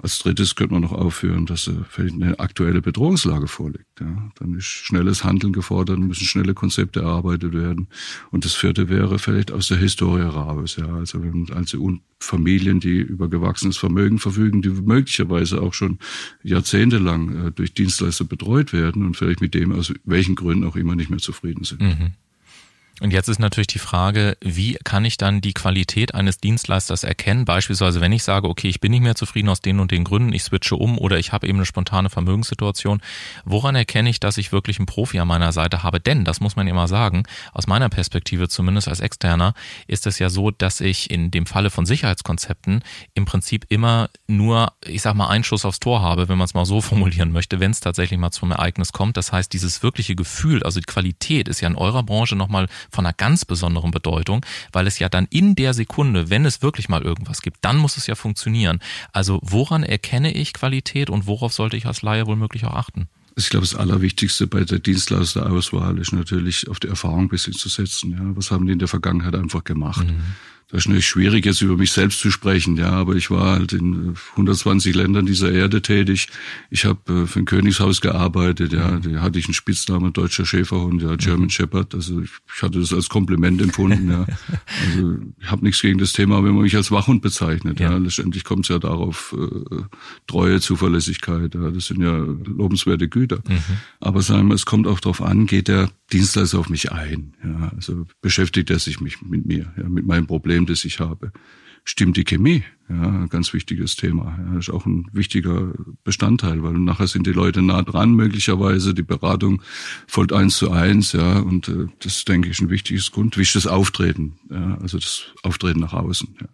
Als 0.00 0.20
drittes 0.20 0.54
könnte 0.54 0.74
man 0.74 0.82
noch 0.82 0.92
aufführen, 0.92 1.44
dass 1.44 1.66
äh, 1.66 1.72
eine 1.98 2.38
aktuelle 2.38 2.80
Bedrohungslage 2.80 3.48
vorliegt. 3.48 4.00
Ja. 4.00 4.30
Dann 4.38 4.54
ist 4.54 4.66
schnelles 4.66 5.24
Handeln 5.24 5.52
gefordert, 5.52 5.98
müssen 5.98 6.24
schnelle 6.24 6.54
Konzepte 6.54 7.00
erarbeitet 7.00 7.52
werden. 7.52 7.88
Und 8.30 8.44
das 8.44 8.54
vierte 8.54 8.88
wäre 8.88 9.18
vielleicht 9.18 9.50
aus 9.50 9.66
der 9.66 9.78
Historie 9.78 10.22
heraus. 10.22 10.76
Ja. 10.76 10.86
Also 10.86 11.20
wenn 11.22 11.50
also 11.52 11.98
Familien, 12.20 12.78
die 12.78 12.98
über 12.98 13.28
gewachsenes 13.28 13.76
Vermögen 13.76 14.20
verfügen, 14.20 14.62
die 14.62 14.70
möglicherweise 14.70 15.60
auch 15.60 15.74
schon 15.74 15.98
jahrzehntelang 16.44 17.46
äh, 17.46 17.50
durch 17.50 17.74
Dienstleister 17.74 18.24
betreut 18.24 18.72
werden 18.72 19.04
und 19.04 19.16
vielleicht 19.16 19.40
mit 19.40 19.52
dem 19.54 19.72
aus 19.72 19.92
welchen 20.04 20.36
Gründen 20.36 20.64
auch 20.64 20.76
immer 20.76 20.94
nicht 20.94 21.10
mehr 21.10 21.18
zufrieden 21.18 21.64
sind. 21.64 21.80
Mhm. 21.80 22.12
Und 23.00 23.12
jetzt 23.12 23.28
ist 23.28 23.38
natürlich 23.38 23.68
die 23.68 23.78
Frage, 23.78 24.36
wie 24.40 24.76
kann 24.82 25.04
ich 25.04 25.16
dann 25.16 25.40
die 25.40 25.54
Qualität 25.54 26.14
eines 26.14 26.38
Dienstleisters 26.38 27.04
erkennen? 27.04 27.44
Beispielsweise, 27.44 28.00
wenn 28.00 28.10
ich 28.10 28.24
sage, 28.24 28.48
okay, 28.48 28.68
ich 28.68 28.80
bin 28.80 28.90
nicht 28.90 29.02
mehr 29.02 29.14
zufrieden 29.14 29.48
aus 29.48 29.60
den 29.60 29.78
und 29.78 29.92
den 29.92 30.02
Gründen, 30.02 30.32
ich 30.32 30.42
switche 30.42 30.74
um 30.74 30.98
oder 30.98 31.18
ich 31.18 31.32
habe 31.32 31.46
eben 31.46 31.58
eine 31.58 31.66
spontane 31.66 32.10
Vermögenssituation. 32.10 33.00
Woran 33.44 33.76
erkenne 33.76 34.10
ich, 34.10 34.18
dass 34.18 34.36
ich 34.36 34.50
wirklich 34.50 34.78
einen 34.78 34.86
Profi 34.86 35.20
an 35.20 35.28
meiner 35.28 35.52
Seite 35.52 35.84
habe? 35.84 36.00
Denn, 36.00 36.24
das 36.24 36.40
muss 36.40 36.56
man 36.56 36.66
immer 36.66 36.88
sagen, 36.88 37.22
aus 37.52 37.68
meiner 37.68 37.88
Perspektive, 37.88 38.48
zumindest 38.48 38.88
als 38.88 39.00
Externer, 39.00 39.54
ist 39.86 40.06
es 40.06 40.18
ja 40.18 40.28
so, 40.28 40.50
dass 40.50 40.80
ich 40.80 41.10
in 41.10 41.30
dem 41.30 41.46
Falle 41.46 41.70
von 41.70 41.86
Sicherheitskonzepten 41.86 42.82
im 43.14 43.24
Prinzip 43.26 43.66
immer 43.68 44.10
nur, 44.26 44.72
ich 44.84 45.02
sag 45.02 45.14
mal, 45.14 45.28
einen 45.28 45.44
Schuss 45.44 45.64
aufs 45.64 45.78
Tor 45.78 46.02
habe, 46.02 46.28
wenn 46.28 46.38
man 46.38 46.46
es 46.46 46.54
mal 46.54 46.66
so 46.66 46.80
formulieren 46.88 47.30
möchte, 47.30 47.60
wenn 47.60 47.70
es 47.70 47.80
tatsächlich 47.80 48.18
mal 48.18 48.32
zum 48.32 48.50
Ereignis 48.50 48.92
kommt. 48.92 49.16
Das 49.16 49.32
heißt, 49.32 49.52
dieses 49.52 49.84
wirkliche 49.84 50.16
Gefühl, 50.16 50.64
also 50.64 50.80
die 50.80 50.86
Qualität 50.86 51.46
ist 51.46 51.60
ja 51.60 51.68
in 51.68 51.76
eurer 51.76 52.02
Branche 52.02 52.34
nochmal 52.34 52.66
von 52.90 53.06
einer 53.06 53.12
ganz 53.12 53.44
besonderen 53.44 53.90
Bedeutung, 53.90 54.44
weil 54.72 54.86
es 54.86 54.98
ja 54.98 55.08
dann 55.08 55.26
in 55.30 55.54
der 55.54 55.74
Sekunde, 55.74 56.30
wenn 56.30 56.44
es 56.44 56.62
wirklich 56.62 56.88
mal 56.88 57.02
irgendwas 57.02 57.42
gibt, 57.42 57.58
dann 57.62 57.76
muss 57.76 57.96
es 57.96 58.06
ja 58.06 58.14
funktionieren. 58.14 58.80
Also 59.12 59.40
woran 59.42 59.82
erkenne 59.82 60.32
ich 60.32 60.52
Qualität 60.52 61.10
und 61.10 61.26
worauf 61.26 61.52
sollte 61.52 61.76
ich 61.76 61.86
als 61.86 62.02
Laie 62.02 62.26
wohl 62.26 62.36
möglich 62.36 62.64
auch 62.64 62.74
achten? 62.74 63.08
Ich 63.36 63.50
glaube, 63.50 63.64
das 63.64 63.76
Allerwichtigste 63.76 64.48
bei 64.48 64.64
der 64.64 64.80
Dienstleisterauswahl 64.80 65.98
ist 65.98 66.12
natürlich 66.12 66.68
auf 66.68 66.80
die 66.80 66.88
Erfahrung 66.88 67.26
ein 67.26 67.28
bisschen 67.28 67.52
zu 67.52 67.68
setzen. 67.68 68.10
Ja, 68.10 68.18
was 68.36 68.50
haben 68.50 68.66
die 68.66 68.72
in 68.72 68.80
der 68.80 68.88
Vergangenheit 68.88 69.36
einfach 69.36 69.62
gemacht? 69.62 70.06
Mhm. 70.06 70.34
Das 70.70 70.80
ist 70.80 70.88
natürlich 70.88 71.06
schwierig, 71.06 71.46
jetzt 71.46 71.62
über 71.62 71.78
mich 71.78 71.92
selbst 71.92 72.20
zu 72.20 72.30
sprechen, 72.30 72.76
ja, 72.76 72.90
aber 72.90 73.14
ich 73.14 73.30
war 73.30 73.52
halt 73.52 73.72
in 73.72 74.14
120 74.32 74.94
Ländern 74.94 75.24
dieser 75.24 75.50
Erde 75.50 75.80
tätig. 75.80 76.28
Ich 76.68 76.84
habe 76.84 77.22
äh, 77.22 77.26
für 77.26 77.38
ein 77.38 77.46
Königshaus 77.46 78.02
gearbeitet, 78.02 78.74
ja, 78.74 78.90
mhm. 78.90 79.14
da 79.14 79.22
hatte 79.22 79.38
ich 79.38 79.46
einen 79.46 79.54
Spitznamen, 79.54 80.12
deutscher 80.12 80.44
Schäferhund, 80.44 81.00
ja, 81.00 81.16
German 81.16 81.44
mhm. 81.44 81.50
Shepherd. 81.50 81.94
Also 81.94 82.20
ich, 82.20 82.30
ich 82.54 82.62
hatte 82.62 82.80
das 82.80 82.92
als 82.92 83.08
Kompliment 83.08 83.62
empfunden, 83.62 84.10
ja. 84.10 84.26
Also 84.94 85.16
ich 85.40 85.50
habe 85.50 85.64
nichts 85.64 85.80
gegen 85.80 85.98
das 85.98 86.12
Thema, 86.12 86.44
wenn 86.44 86.52
man 86.52 86.62
mich 86.62 86.76
als 86.76 86.90
Wachhund 86.90 87.22
bezeichnet. 87.22 87.80
Ja, 87.80 87.92
ja. 87.92 87.96
letztendlich 87.96 88.44
kommt 88.44 88.66
es 88.66 88.68
ja 88.68 88.78
darauf, 88.78 89.34
äh, 89.38 89.82
Treue, 90.26 90.60
Zuverlässigkeit, 90.60 91.54
ja, 91.54 91.70
das 91.70 91.86
sind 91.86 92.02
ja 92.02 92.14
lobenswerte 92.14 93.08
Güter. 93.08 93.42
Mhm. 93.48 93.62
Aber 94.00 94.20
sagen 94.20 94.48
wir, 94.48 94.54
es 94.54 94.66
kommt 94.66 94.86
auch 94.86 95.00
darauf 95.00 95.22
an, 95.22 95.46
geht 95.46 95.68
der 95.68 95.88
Dienstleister 96.12 96.58
auf 96.58 96.68
mich 96.68 96.90
ein, 96.92 97.34
ja, 97.44 97.70
also 97.74 98.06
beschäftigt 98.20 98.70
er 98.70 98.78
sich 98.78 99.00
mich 99.00 99.20
mit 99.22 99.46
mir, 99.46 99.72
ja, 99.76 99.88
mit 99.88 100.06
meinem 100.06 100.26
Problem 100.26 100.66
das 100.66 100.84
ich 100.84 101.00
habe. 101.00 101.32
Stimmt 101.84 102.16
die 102.18 102.24
Chemie? 102.24 102.64
Ja, 102.90 103.26
ganz 103.26 103.54
wichtiges 103.54 103.96
Thema. 103.96 104.38
Ja, 104.38 104.58
ist 104.58 104.68
auch 104.68 104.84
ein 104.84 105.08
wichtiger 105.12 105.72
Bestandteil, 106.04 106.62
weil 106.62 106.74
nachher 106.74 107.06
sind 107.06 107.26
die 107.26 107.32
Leute 107.32 107.62
nah 107.62 107.82
dran, 107.82 108.12
möglicherweise. 108.12 108.92
Die 108.92 109.02
Beratung 109.02 109.62
folgt 110.06 110.32
eins 110.32 110.58
zu 110.58 110.70
eins, 110.70 111.12
ja, 111.12 111.38
und 111.38 111.68
äh, 111.68 111.86
das 112.00 112.24
denke 112.24 112.50
ich 112.50 112.60
ein 112.60 112.68
wichtiges 112.68 113.10
Grund. 113.10 113.38
Wie 113.38 113.42
ist 113.42 113.54
das 113.54 113.66
Auftreten? 113.66 114.38
Ja, 114.50 114.76
also 114.82 114.98
das 114.98 115.32
Auftreten 115.42 115.80
nach 115.80 115.94
außen. 115.94 116.36
Ja. 116.40 116.48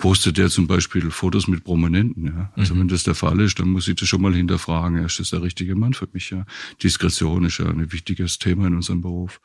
Postet 0.00 0.38
der 0.38 0.48
zum 0.48 0.66
Beispiel 0.66 1.10
Fotos 1.10 1.46
mit 1.46 1.62
Prominenten, 1.62 2.26
ja. 2.26 2.52
Also 2.56 2.74
mhm. 2.74 2.80
wenn 2.80 2.88
das 2.88 3.04
der 3.04 3.14
Fall 3.14 3.38
ist, 3.40 3.58
dann 3.60 3.68
muss 3.68 3.86
ich 3.86 3.96
das 3.96 4.08
schon 4.08 4.22
mal 4.22 4.34
hinterfragen, 4.34 4.98
ja, 4.98 5.04
ist 5.04 5.20
das 5.20 5.30
der 5.30 5.42
richtige 5.42 5.74
Mann 5.76 5.92
für 5.92 6.08
mich, 6.12 6.30
ja. 6.30 6.44
Diskretion 6.82 7.44
ist 7.44 7.58
ja 7.58 7.66
ein 7.66 7.92
wichtiges 7.92 8.38
Thema 8.38 8.66
in 8.66 8.74
unserem 8.74 9.02
Beruf. 9.02 9.40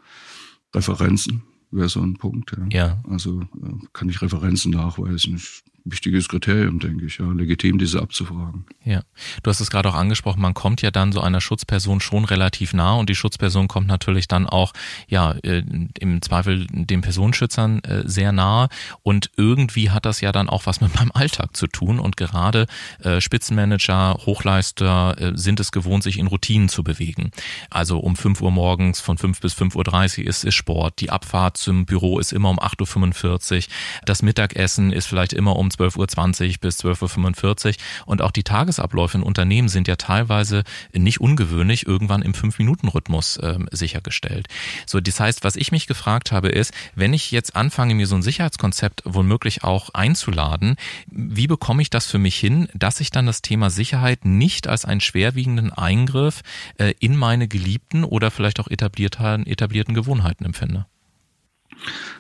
Referenzen, 0.74 1.44
wäre 1.72 1.90
so 1.90 2.02
ein 2.02 2.16
Punkt. 2.16 2.56
Ja. 2.72 2.88
ja. 2.88 3.04
Also 3.10 3.42
äh, 3.42 3.86
kann 3.94 4.10
ich 4.10 4.22
Referenzen 4.22 4.72
nachweisen. 4.72 5.36
Ich 5.36 5.64
wichtiges 5.86 6.28
Kriterium, 6.28 6.80
denke 6.80 7.06
ich, 7.06 7.20
ja, 7.20 7.32
legitim 7.32 7.78
diese 7.78 8.02
abzufragen. 8.02 8.66
Ja, 8.84 9.04
du 9.44 9.50
hast 9.50 9.60
es 9.60 9.70
gerade 9.70 9.88
auch 9.90 9.94
angesprochen, 9.96 10.42
man 10.42 10.56
kommt 10.56 10.82
ja 10.82 10.90
dann 10.90 11.12
so 11.12 11.22
einer 11.22 11.42
Schutzperson 11.42 12.02
schon 12.02 12.26
relativ 12.26 12.74
nah 12.74 12.94
und 12.96 13.08
die 13.08 13.16
Schutzperson 13.16 13.68
kommt 13.68 13.88
natürlich 13.88 14.28
dann 14.28 14.48
auch, 14.48 14.74
ja, 15.08 15.34
äh, 15.44 15.64
im 16.00 16.22
Zweifel 16.24 16.66
den 16.70 17.02
Personenschützern 17.02 17.84
äh, 17.84 18.02
sehr 18.06 18.32
nahe 18.32 18.68
und 19.04 19.30
irgendwie 19.38 19.92
hat 19.92 20.06
das 20.06 20.22
ja 20.22 20.32
dann 20.32 20.50
auch 20.50 20.66
was 20.66 20.82
mit 20.82 20.96
meinem 21.00 21.12
Alltag 21.14 21.56
zu 21.56 21.68
tun 21.68 22.00
und 22.00 22.18
gerade 22.18 22.66
äh, 23.04 23.22
Spitzenmanager, 23.22 24.18
Hochleister 24.26 25.16
sind 25.36 25.60
es 25.60 25.72
gewohnt, 25.72 26.04
sich 26.04 26.18
in 26.18 26.28
Routinen 26.28 26.70
zu 26.70 26.84
bewegen. 26.84 27.32
Also 27.70 28.00
um 28.00 28.16
5 28.16 28.42
Uhr 28.42 28.52
morgens 28.52 29.00
von 29.00 29.18
5 29.18 29.40
bis 29.40 29.54
5.30 29.54 30.20
Uhr 30.20 30.28
ist, 30.28 30.44
ist 30.44 30.56
Sport, 30.56 31.00
die 31.00 31.12
Abfahrt 31.12 31.58
zum 31.58 31.86
Büro 31.86 32.20
ist 32.20 32.34
immer 32.34 32.50
um 32.50 32.60
8.45 32.60 33.56
Uhr, 33.56 33.64
das 34.06 34.24
Mittagessen 34.24 34.92
ist 34.92 35.06
vielleicht 35.06 35.34
immer 35.34 35.56
um 35.56 35.70
12.20 35.78 36.48
Uhr 36.48 36.56
bis 36.62 36.80
12.45 36.80 37.68
Uhr 37.68 37.74
und 38.06 38.22
auch 38.22 38.32
die 38.32 38.44
Tagesabläufe 38.44 39.18
in 39.18 39.24
Unternehmen 39.24 39.70
sind 39.70 39.88
ja 39.88 39.96
teilweise 39.96 40.64
nicht 40.94 41.22
ungewöhnlich 41.22 41.88
irgendwann 41.88 42.22
im 42.22 42.34
5-Minuten-Rhythmus 42.34 43.38
äh, 43.38 43.60
sichergestellt. 43.72 44.48
So, 44.86 45.00
das 45.00 45.20
heißt, 45.20 45.44
was 45.44 45.56
ich 45.56 45.72
mich 45.72 45.88
gefragt 45.88 46.32
habe 46.32 46.50
ist, 46.50 46.74
wenn 46.96 47.14
ich 47.14 47.32
jetzt 47.32 47.56
anfange, 47.56 47.96
mir 47.96 48.08
so 48.08 48.16
ein 48.16 48.22
Sicherheitskonzept 48.22 49.02
womöglich 49.06 49.64
auch 49.64 49.90
einzuladen, 49.94 50.76
wie 51.08 51.48
bekomme 51.48 51.82
ich 51.82 51.90
das 51.90 52.08
für 52.08 52.20
mich 52.20 52.38
hin, 52.38 52.68
dass 52.74 53.00
ich 53.00 53.12
dann 53.12 53.26
das 53.26 53.42
Thema 53.42 53.70
Sicherheit 53.70 54.26
nicht 54.26 54.68
als 54.68 54.86
einen 54.86 55.02
schwerwiegenden 55.02 55.72
Eingriff 55.72 56.42
äh, 56.78 56.94
in 57.00 57.16
meine 57.16 57.48
geliebten 57.48 58.04
oder 58.04 58.32
vielleicht 58.32 58.60
auch 58.60 58.68
etablierten, 58.68 59.46
etablierten 59.46 59.94
Gewohnheiten 59.94 60.46
empfinde? 60.46 60.86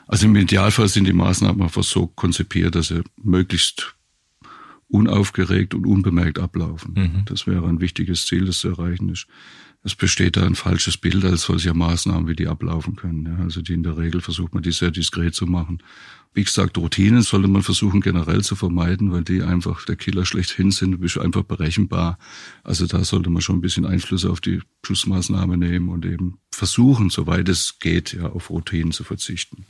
Also 0.07 0.27
im 0.27 0.35
Idealfall 0.35 0.87
sind 0.87 1.05
die 1.07 1.13
Maßnahmen 1.13 1.61
einfach 1.61 1.83
so 1.83 2.07
konzipiert, 2.07 2.75
dass 2.75 2.89
sie 2.89 3.03
möglichst 3.17 3.95
unaufgeregt 4.87 5.73
und 5.73 5.85
unbemerkt 5.85 6.39
ablaufen. 6.39 6.93
Mhm. 6.95 7.25
Das 7.25 7.47
wäre 7.47 7.67
ein 7.67 7.81
wichtiges 7.81 8.25
Ziel, 8.25 8.45
das 8.45 8.59
zu 8.59 8.69
erreichen 8.69 9.09
ist. 9.09 9.27
Es 9.85 9.93
besteht 9.93 10.35
da 10.35 10.43
ein 10.43 10.55
falsches 10.55 10.97
Bild 10.97 11.23
als 11.25 11.43
solcher 11.43 11.75
Maßnahmen, 11.75 12.27
wie 12.27 12.35
die 12.35 12.47
ablaufen 12.47 12.95
können. 12.95 13.27
Ja, 13.27 13.43
also 13.43 13.61
die 13.61 13.73
in 13.73 13.83
der 13.83 13.99
Regel 13.99 14.19
versucht 14.19 14.55
man, 14.55 14.63
die 14.63 14.71
sehr 14.71 14.89
diskret 14.89 15.35
zu 15.35 15.45
machen. 15.45 15.77
Wie 16.33 16.43
gesagt, 16.43 16.75
Routinen 16.79 17.21
sollte 17.21 17.47
man 17.47 17.61
versuchen 17.61 18.01
generell 18.01 18.43
zu 18.43 18.55
vermeiden, 18.55 19.11
weil 19.11 19.23
die 19.23 19.43
einfach 19.43 19.85
der 19.85 19.95
Killer 19.95 20.25
schlechthin 20.25 20.71
sind. 20.71 20.99
Bist 20.99 21.19
einfach 21.19 21.43
berechenbar. 21.43 22.17
Also 22.63 22.87
da 22.87 23.03
sollte 23.03 23.29
man 23.29 23.43
schon 23.43 23.57
ein 23.57 23.61
bisschen 23.61 23.85
Einfluss 23.85 24.25
auf 24.25 24.41
die 24.41 24.59
Schussmaßnahme 24.83 25.55
nehmen 25.55 25.89
und 25.89 26.03
eben 26.03 26.39
versuchen, 26.51 27.11
soweit 27.11 27.47
es 27.47 27.77
geht, 27.77 28.13
ja, 28.13 28.25
auf 28.25 28.49
Routinen 28.49 28.91
zu 28.91 29.03
verzichten. 29.03 29.67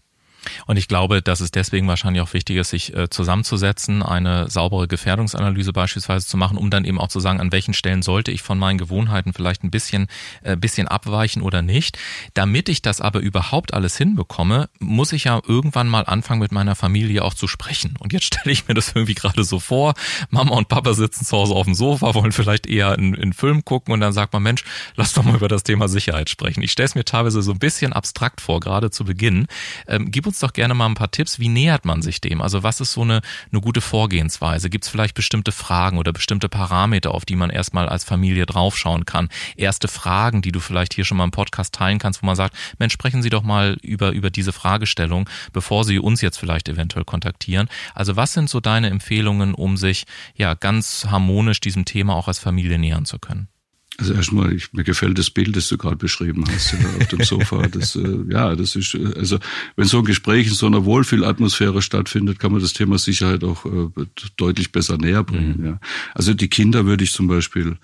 Und 0.65 0.77
ich 0.77 0.87
glaube, 0.87 1.21
dass 1.21 1.39
es 1.39 1.51
deswegen 1.51 1.87
wahrscheinlich 1.87 2.21
auch 2.21 2.33
wichtig 2.33 2.57
ist, 2.57 2.69
sich 2.69 2.95
äh, 2.95 3.09
zusammenzusetzen, 3.09 4.03
eine 4.03 4.49
saubere 4.49 4.87
Gefährdungsanalyse 4.87 5.73
beispielsweise 5.73 6.27
zu 6.27 6.37
machen, 6.37 6.57
um 6.57 6.69
dann 6.69 6.85
eben 6.85 6.99
auch 6.99 7.07
zu 7.07 7.19
sagen, 7.19 7.39
an 7.39 7.51
welchen 7.51 7.73
Stellen 7.73 8.01
sollte 8.01 8.31
ich 8.31 8.41
von 8.41 8.57
meinen 8.57 8.77
Gewohnheiten 8.77 9.33
vielleicht 9.33 9.63
ein 9.63 9.71
bisschen, 9.71 10.07
äh, 10.43 10.55
bisschen 10.55 10.87
abweichen 10.87 11.41
oder 11.41 11.61
nicht. 11.61 11.97
Damit 12.33 12.69
ich 12.69 12.81
das 12.81 13.01
aber 13.01 13.19
überhaupt 13.19 13.73
alles 13.73 13.97
hinbekomme, 13.97 14.69
muss 14.79 15.13
ich 15.13 15.25
ja 15.25 15.41
irgendwann 15.47 15.87
mal 15.87 16.05
anfangen, 16.05 16.41
mit 16.41 16.51
meiner 16.51 16.75
Familie 16.75 17.23
auch 17.23 17.33
zu 17.33 17.47
sprechen. 17.47 17.95
Und 17.99 18.13
jetzt 18.13 18.25
stelle 18.33 18.51
ich 18.51 18.67
mir 18.67 18.73
das 18.73 18.91
irgendwie 18.95 19.15
gerade 19.15 19.43
so 19.43 19.59
vor. 19.59 19.93
Mama 20.29 20.55
und 20.55 20.67
Papa 20.67 20.93
sitzen 20.93 21.25
zu 21.25 21.37
Hause 21.37 21.53
auf 21.53 21.65
dem 21.65 21.75
Sofa, 21.75 22.13
wollen 22.13 22.31
vielleicht 22.31 22.67
eher 22.67 22.91
einen, 22.91 23.15
einen 23.15 23.33
Film 23.33 23.65
gucken 23.65 23.93
und 23.93 23.99
dann 23.99 24.13
sagt 24.13 24.33
man, 24.33 24.43
Mensch, 24.43 24.63
lass 24.95 25.13
doch 25.13 25.23
mal 25.23 25.35
über 25.35 25.47
das 25.47 25.63
Thema 25.63 25.87
Sicherheit 25.87 26.29
sprechen. 26.29 26.61
Ich 26.61 26.71
stelle 26.71 26.85
es 26.85 26.95
mir 26.95 27.05
teilweise 27.05 27.41
so 27.41 27.51
ein 27.51 27.59
bisschen 27.59 27.93
abstrakt 27.93 28.41
vor, 28.41 28.59
gerade 28.59 28.91
zu 28.91 29.05
Beginn. 29.05 29.47
Ähm, 29.87 30.11
gib 30.11 30.27
uns 30.27 30.34
uns 30.35 30.41
doch 30.41 30.53
gerne 30.53 30.73
mal 30.73 30.85
ein 30.87 30.95
paar 30.95 31.11
Tipps. 31.11 31.39
Wie 31.39 31.47
nähert 31.47 31.85
man 31.85 32.01
sich 32.01 32.19
dem? 32.19 32.41
Also 32.41 32.61
was 32.61 32.81
ist 32.81 32.91
so 32.91 33.01
eine, 33.01 33.21
eine 33.51 33.61
gute 33.61 33.79
Vorgehensweise? 33.79 34.69
Gibt 34.69 34.83
es 34.83 34.89
vielleicht 34.89 35.15
bestimmte 35.15 35.53
Fragen 35.53 35.97
oder 35.97 36.11
bestimmte 36.11 36.49
Parameter, 36.49 37.11
auf 37.11 37.23
die 37.23 37.37
man 37.37 37.49
erstmal 37.49 37.87
als 37.87 38.03
Familie 38.03 38.45
draufschauen 38.45 39.05
kann? 39.05 39.29
Erste 39.55 39.87
Fragen, 39.87 40.41
die 40.41 40.51
du 40.51 40.59
vielleicht 40.59 40.93
hier 40.93 41.05
schon 41.05 41.17
mal 41.17 41.23
im 41.23 41.31
Podcast 41.31 41.73
teilen 41.73 41.99
kannst, 41.99 42.21
wo 42.21 42.25
man 42.25 42.35
sagt, 42.35 42.55
Mensch, 42.79 42.93
sprechen 42.93 43.21
Sie 43.21 43.29
doch 43.29 43.43
mal 43.43 43.77
über, 43.81 44.11
über 44.11 44.29
diese 44.29 44.51
Fragestellung, 44.51 45.29
bevor 45.53 45.85
Sie 45.85 45.99
uns 45.99 46.19
jetzt 46.19 46.37
vielleicht 46.37 46.67
eventuell 46.67 47.05
kontaktieren. 47.05 47.69
Also 47.93 48.17
was 48.17 48.33
sind 48.33 48.49
so 48.49 48.59
deine 48.59 48.89
Empfehlungen, 48.89 49.53
um 49.53 49.77
sich 49.77 50.05
ja 50.35 50.53
ganz 50.53 51.07
harmonisch 51.09 51.61
diesem 51.61 51.85
Thema 51.85 52.15
auch 52.15 52.27
als 52.27 52.39
Familie 52.39 52.77
nähern 52.77 53.05
zu 53.05 53.19
können? 53.19 53.47
Also 53.97 54.13
erstmal, 54.13 54.53
ich, 54.53 54.73
mir 54.73 54.83
gefällt 54.83 55.17
das 55.17 55.29
Bild, 55.29 55.55
das 55.55 55.69
du 55.69 55.77
gerade 55.77 55.95
beschrieben 55.95 56.43
hast, 56.47 56.73
ja, 56.73 56.79
auf 56.99 57.07
dem 57.07 57.23
Sofa. 57.23 57.65
Das, 57.71 57.95
äh, 57.95 58.19
ja, 58.29 58.55
das 58.55 58.75
ist, 58.75 58.93
äh, 58.93 59.13
also 59.15 59.39
wenn 59.75 59.87
so 59.87 59.99
ein 59.99 60.05
Gespräch 60.05 60.47
in 60.47 60.53
so 60.53 60.65
einer 60.65 60.85
Wohlfühlatmosphäre 60.85 61.81
stattfindet, 61.81 62.39
kann 62.39 62.51
man 62.51 62.61
das 62.61 62.73
Thema 62.73 62.97
Sicherheit 62.97 63.43
auch 63.43 63.65
äh, 63.65 64.05
deutlich 64.37 64.71
besser 64.71 64.97
näher 64.97 65.23
bringen. 65.23 65.55
Mhm. 65.57 65.65
Ja. 65.65 65.79
Also 66.13 66.33
die 66.33 66.49
Kinder 66.49 66.85
würde 66.85 67.03
ich 67.03 67.11
zum 67.11 67.27
Beispiel 67.27 67.77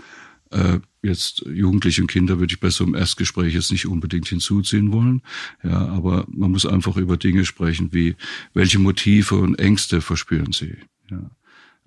äh, 0.51 0.79
jetzt 1.01 1.45
Jugendliche 1.45 2.01
und 2.01 2.07
Kinder 2.07 2.39
würde 2.39 2.53
ich 2.53 2.59
bei 2.59 2.69
so 2.69 2.83
einem 2.83 2.95
Erstgespräch 2.95 3.53
jetzt 3.53 3.71
nicht 3.71 3.87
unbedingt 3.87 4.27
hinzuziehen 4.27 4.91
wollen. 4.91 5.21
Ja, 5.63 5.87
aber 5.87 6.25
man 6.29 6.51
muss 6.51 6.65
einfach 6.65 6.97
über 6.97 7.17
Dinge 7.17 7.45
sprechen, 7.45 7.93
wie 7.93 8.15
welche 8.53 8.79
Motive 8.79 9.35
und 9.35 9.59
Ängste 9.59 10.01
verspüren 10.01 10.51
sie. 10.51 10.75
Ja 11.09 11.31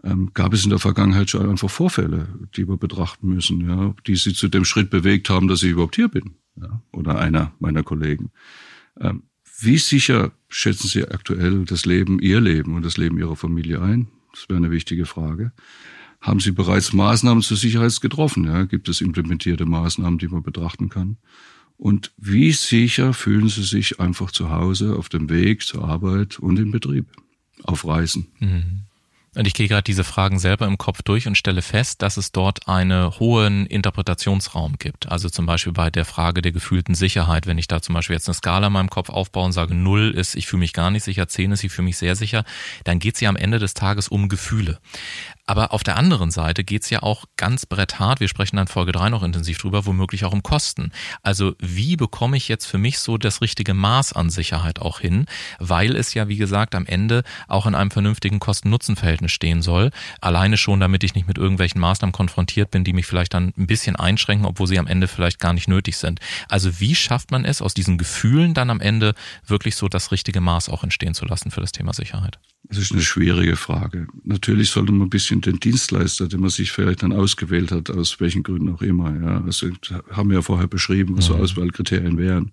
ähm, 0.04 0.30
gab 0.34 0.52
es 0.52 0.64
in 0.64 0.70
der 0.70 0.78
Vergangenheit 0.78 1.30
schon 1.30 1.49
einfach 1.49 1.70
Vorfälle, 1.70 2.28
die 2.56 2.68
wir 2.68 2.76
betrachten 2.76 3.28
müssen, 3.28 3.68
ja, 3.68 3.94
die 4.06 4.16
sie 4.16 4.34
zu 4.34 4.49
dem 4.49 4.64
Schritt 4.64 4.90
bewegt 4.90 5.30
haben, 5.30 5.49
dass 5.49 5.62
ich 5.62 5.70
überhaupt 5.70 5.96
hier 5.96 6.08
bin, 6.08 6.34
ja, 6.61 6.82
oder 6.92 7.18
einer 7.18 7.52
meiner 7.58 7.82
Kollegen. 7.82 8.30
Ähm, 9.00 9.25
wie 9.61 9.78
sicher 9.78 10.32
schätzen 10.49 10.88
Sie 10.88 11.04
aktuell 11.04 11.64
das 11.64 11.87
Leben, 11.87 12.18
Ihr 12.20 12.40
Leben 12.40 12.75
und 12.75 12.84
das 12.84 12.96
Leben 12.96 13.18
Ihrer 13.18 13.37
Familie 13.37 13.80
ein? 13.80 14.08
Das 14.32 14.49
wäre 14.49 14.58
eine 14.58 14.70
wichtige 14.70 15.06
Frage. 15.06 15.52
Haben 16.20 16.40
Sie 16.40 16.52
bereits 16.52 16.92
Maßnahmen 16.92 17.42
zur 17.42 17.56
Sicherheit 17.56 17.99
getroffen? 18.00 18.44
Ja? 18.44 18.64
Gibt 18.64 18.88
es 18.88 19.00
implementierte 19.00 19.64
Maßnahmen, 19.64 20.18
die 20.18 20.28
man 20.28 20.42
betrachten 20.42 20.88
kann? 20.88 21.18
Und 21.76 22.12
wie 22.16 22.52
sicher 22.52 23.12
fühlen 23.12 23.49
Sie 23.49 23.62
sich 23.62 24.00
einfach 24.00 24.30
zu 24.30 24.50
Hause, 24.50 24.96
auf 24.96 25.08
dem 25.08 25.28
Weg 25.28 25.62
zur 25.62 25.84
Arbeit 25.84 26.38
und 26.38 26.58
im 26.58 26.70
Betrieb, 26.70 27.06
auf 27.62 27.87
Reisen? 27.87 28.28
Mhm. 28.40 28.82
Und 29.35 29.47
ich 29.47 29.55
gehe 29.55 29.69
gerade 29.69 29.83
diese 29.83 30.05
Fragen 30.05 30.38
selber 30.38 30.67
im 30.67 30.79
Kopf 30.79 31.03
durch 31.03 31.26
und 31.26 31.37
stelle 31.37 31.62
fest, 31.62 32.03
dass 32.03 32.17
es 32.17 32.31
dort 32.31 32.69
einen 32.69 33.19
hohen 33.19 33.67
Interpretationsraum 33.67 34.76
gibt. 34.79 35.11
Also 35.11 35.29
zum 35.29 35.47
Beispiel 35.47 35.73
bei 35.73 35.91
der 35.91 36.05
Frage 36.05 36.41
der 36.41 36.53
gefühlten 36.53 36.95
Sicherheit, 36.95 37.47
wenn 37.47 37.59
ich 37.59 37.67
da 37.67 37.83
zum 37.83 37.95
Beispiel 37.95 38.14
jetzt 38.14 38.29
eine 38.29 38.35
Skala 38.35 38.69
in 38.69 38.73
meinem 38.73 38.91
Kopf 38.91 39.11
aufbaue 39.11 39.47
und 39.47 39.53
sage, 39.53 39.75
null 39.75 40.11
ist, 40.11 40.37
ich 40.37 40.47
fühle 40.47 40.61
mich 40.61 40.73
gar 40.73 40.91
nicht 40.91 41.03
sicher, 41.03 41.26
zehn 41.26 41.50
ist, 41.50 41.64
ich 41.64 41.73
fühle 41.73 41.87
mich 41.87 41.97
sehr 41.97 42.14
sicher, 42.14 42.45
dann 42.85 42.99
geht 43.00 43.17
es 43.17 43.21
ja 43.21 43.29
am 43.29 43.37
Ende 43.37 43.59
des 43.59 43.75
Tages 43.75 44.09
um 44.09 44.29
Gefühle. 44.29 44.79
Aber 45.46 45.72
auf 45.72 45.82
der 45.82 45.96
anderen 45.96 46.30
Seite 46.30 46.64
geht's 46.64 46.90
ja 46.90 47.02
auch 47.02 47.24
ganz 47.36 47.66
bretthart, 47.66 48.20
wir 48.20 48.28
sprechen 48.28 48.56
dann 48.56 48.66
Folge 48.66 48.92
drei 48.92 49.10
noch 49.10 49.22
intensiv 49.22 49.58
drüber, 49.58 49.84
womöglich 49.84 50.24
auch 50.24 50.32
um 50.32 50.42
Kosten. 50.42 50.90
Also 51.22 51.54
wie 51.58 51.96
bekomme 51.96 52.36
ich 52.36 52.48
jetzt 52.48 52.66
für 52.66 52.78
mich 52.78 52.98
so 52.98 53.18
das 53.18 53.40
richtige 53.40 53.74
Maß 53.74 54.14
an 54.14 54.30
Sicherheit 54.30 54.80
auch 54.80 55.00
hin, 55.00 55.26
weil 55.58 55.96
es 55.96 56.14
ja, 56.14 56.28
wie 56.28 56.36
gesagt, 56.36 56.74
am 56.74 56.86
Ende 56.86 57.24
auch 57.46 57.66
in 57.66 57.74
einem 57.74 57.90
vernünftigen 57.90 58.40
Kosten-Nutzen-Verhältnis 58.40 59.32
stehen 59.32 59.60
soll. 59.60 59.90
Alleine 60.20 60.56
schon, 60.56 60.80
damit 60.80 61.04
ich 61.04 61.14
nicht 61.14 61.28
mit 61.28 61.36
irgendwelchen 61.36 61.80
Maßnahmen 61.80 62.12
konfrontiert 62.12 62.70
bin, 62.70 62.84
die 62.84 62.92
mich 62.94 63.06
vielleicht 63.06 63.34
dann 63.34 63.52
ein 63.58 63.66
bisschen 63.66 63.96
einschränken, 63.96 64.46
obwohl 64.46 64.66
sie 64.66 64.78
am 64.78 64.86
Ende 64.86 65.08
vielleicht 65.08 65.40
gar 65.40 65.52
nicht 65.52 65.68
nötig 65.68 65.98
sind. 65.98 66.20
Also 66.48 66.80
wie 66.80 66.94
schafft 66.94 67.30
man 67.30 67.44
es, 67.44 67.60
aus 67.60 67.74
diesen 67.74 67.98
Gefühlen 67.98 68.54
dann 68.54 68.70
am 68.70 68.80
Ende 68.80 69.14
wirklich 69.46 69.76
so 69.76 69.88
das 69.88 70.10
richtige 70.10 70.40
Maß 70.40 70.70
auch 70.70 70.84
entstehen 70.84 71.14
zu 71.14 71.26
lassen 71.26 71.50
für 71.50 71.60
das 71.60 71.72
Thema 71.72 71.92
Sicherheit? 71.92 72.38
Das 72.68 72.78
ist 72.78 72.92
eine 72.92 73.02
schwierige 73.02 73.56
Frage. 73.56 74.06
Natürlich 74.25 74.71
sollte 74.71 74.92
man 74.92 75.09
ein 75.09 75.11
bisschen 75.11 75.42
den 75.42 75.61
Dienstleister, 75.61 76.28
den 76.28 76.40
man 76.40 76.50
sich 76.50 76.73
vielleicht 76.73 77.02
dann 77.02 77.12
ausgewählt 77.12 77.71
hat, 77.71 77.90
aus 77.90 78.21
welchen 78.21 78.42
Gründen 78.42 78.71
auch 78.75 78.80
immer, 78.80 79.14
ja, 79.14 79.42
also 79.44 79.68
haben 80.11 80.30
wir 80.30 80.37
ja 80.37 80.42
vorher 80.42 80.66
beschrieben, 80.66 81.16
was 81.16 81.26
so 81.26 81.37
mhm. 81.37 81.42
Auswahlkriterien 81.42 82.16
wären, 82.16 82.52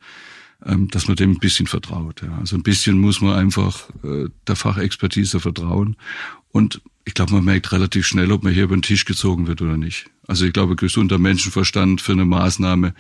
ähm, 0.66 0.90
dass 0.90 1.08
man 1.08 1.16
dem 1.16 1.32
ein 1.32 1.40
bisschen 1.40 1.66
vertraut. 1.66 2.22
Ja. 2.24 2.38
Also 2.40 2.58
ein 2.58 2.64
bisschen 2.64 3.00
muss 3.00 3.22
man 3.22 3.36
einfach 3.36 3.90
äh, 4.04 4.28
der 4.48 4.56
Fachexpertise 4.56 5.40
vertrauen. 5.40 5.96
Und 6.52 6.82
ich 7.06 7.14
glaube, 7.14 7.34
man 7.34 7.44
merkt 7.44 7.72
relativ 7.72 8.06
schnell, 8.06 8.32
ob 8.32 8.44
man 8.44 8.54
hier 8.54 8.66
über 8.66 8.76
den 8.76 8.84
Tisch 8.84 9.06
gezogen 9.06 9.48
wird 9.48 9.62
oder 9.62 9.78
nicht. 9.78 10.06
Also 10.28 10.46
ich 10.46 10.54
glaube, 10.54 10.76
gesunder 10.76 11.18
Menschenverstand 11.18 12.00
für 12.00 12.12
eine 12.12 12.26
Maßnahme, 12.26 12.94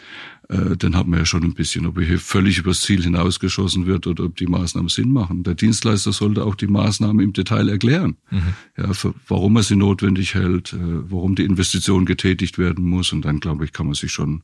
äh, 0.49 0.75
den 0.75 0.95
hat 0.95 1.07
man 1.07 1.19
ja 1.19 1.25
schon 1.25 1.43
ein 1.43 1.53
bisschen, 1.53 1.85
ob 1.85 1.99
hier 1.99 2.19
völlig 2.19 2.57
übers 2.57 2.81
Ziel 2.81 3.03
hinausgeschossen 3.03 3.85
wird 3.85 4.07
oder 4.07 4.25
ob 4.25 4.35
die 4.35 4.47
Maßnahmen 4.47 4.89
Sinn 4.89 5.13
machen. 5.13 5.43
Der 5.43 5.53
Dienstleister 5.53 6.11
sollte 6.13 6.43
auch 6.43 6.55
die 6.55 6.67
Maßnahmen 6.67 7.23
im 7.23 7.33
Detail 7.33 7.69
erklären, 7.69 8.17
mhm. 8.31 8.53
ja, 8.77 8.93
für, 8.93 9.13
warum 9.27 9.55
er 9.55 9.63
sie 9.63 9.75
notwendig 9.75 10.33
hält, 10.33 10.73
äh, 10.73 10.77
warum 10.79 11.35
die 11.35 11.45
Investition 11.45 12.05
getätigt 12.05 12.57
werden 12.57 12.85
muss. 12.85 13.13
Und 13.13 13.23
dann, 13.23 13.39
glaube 13.39 13.65
ich, 13.65 13.71
kann 13.71 13.85
man 13.85 13.95
sich 13.95 14.11
schon 14.11 14.41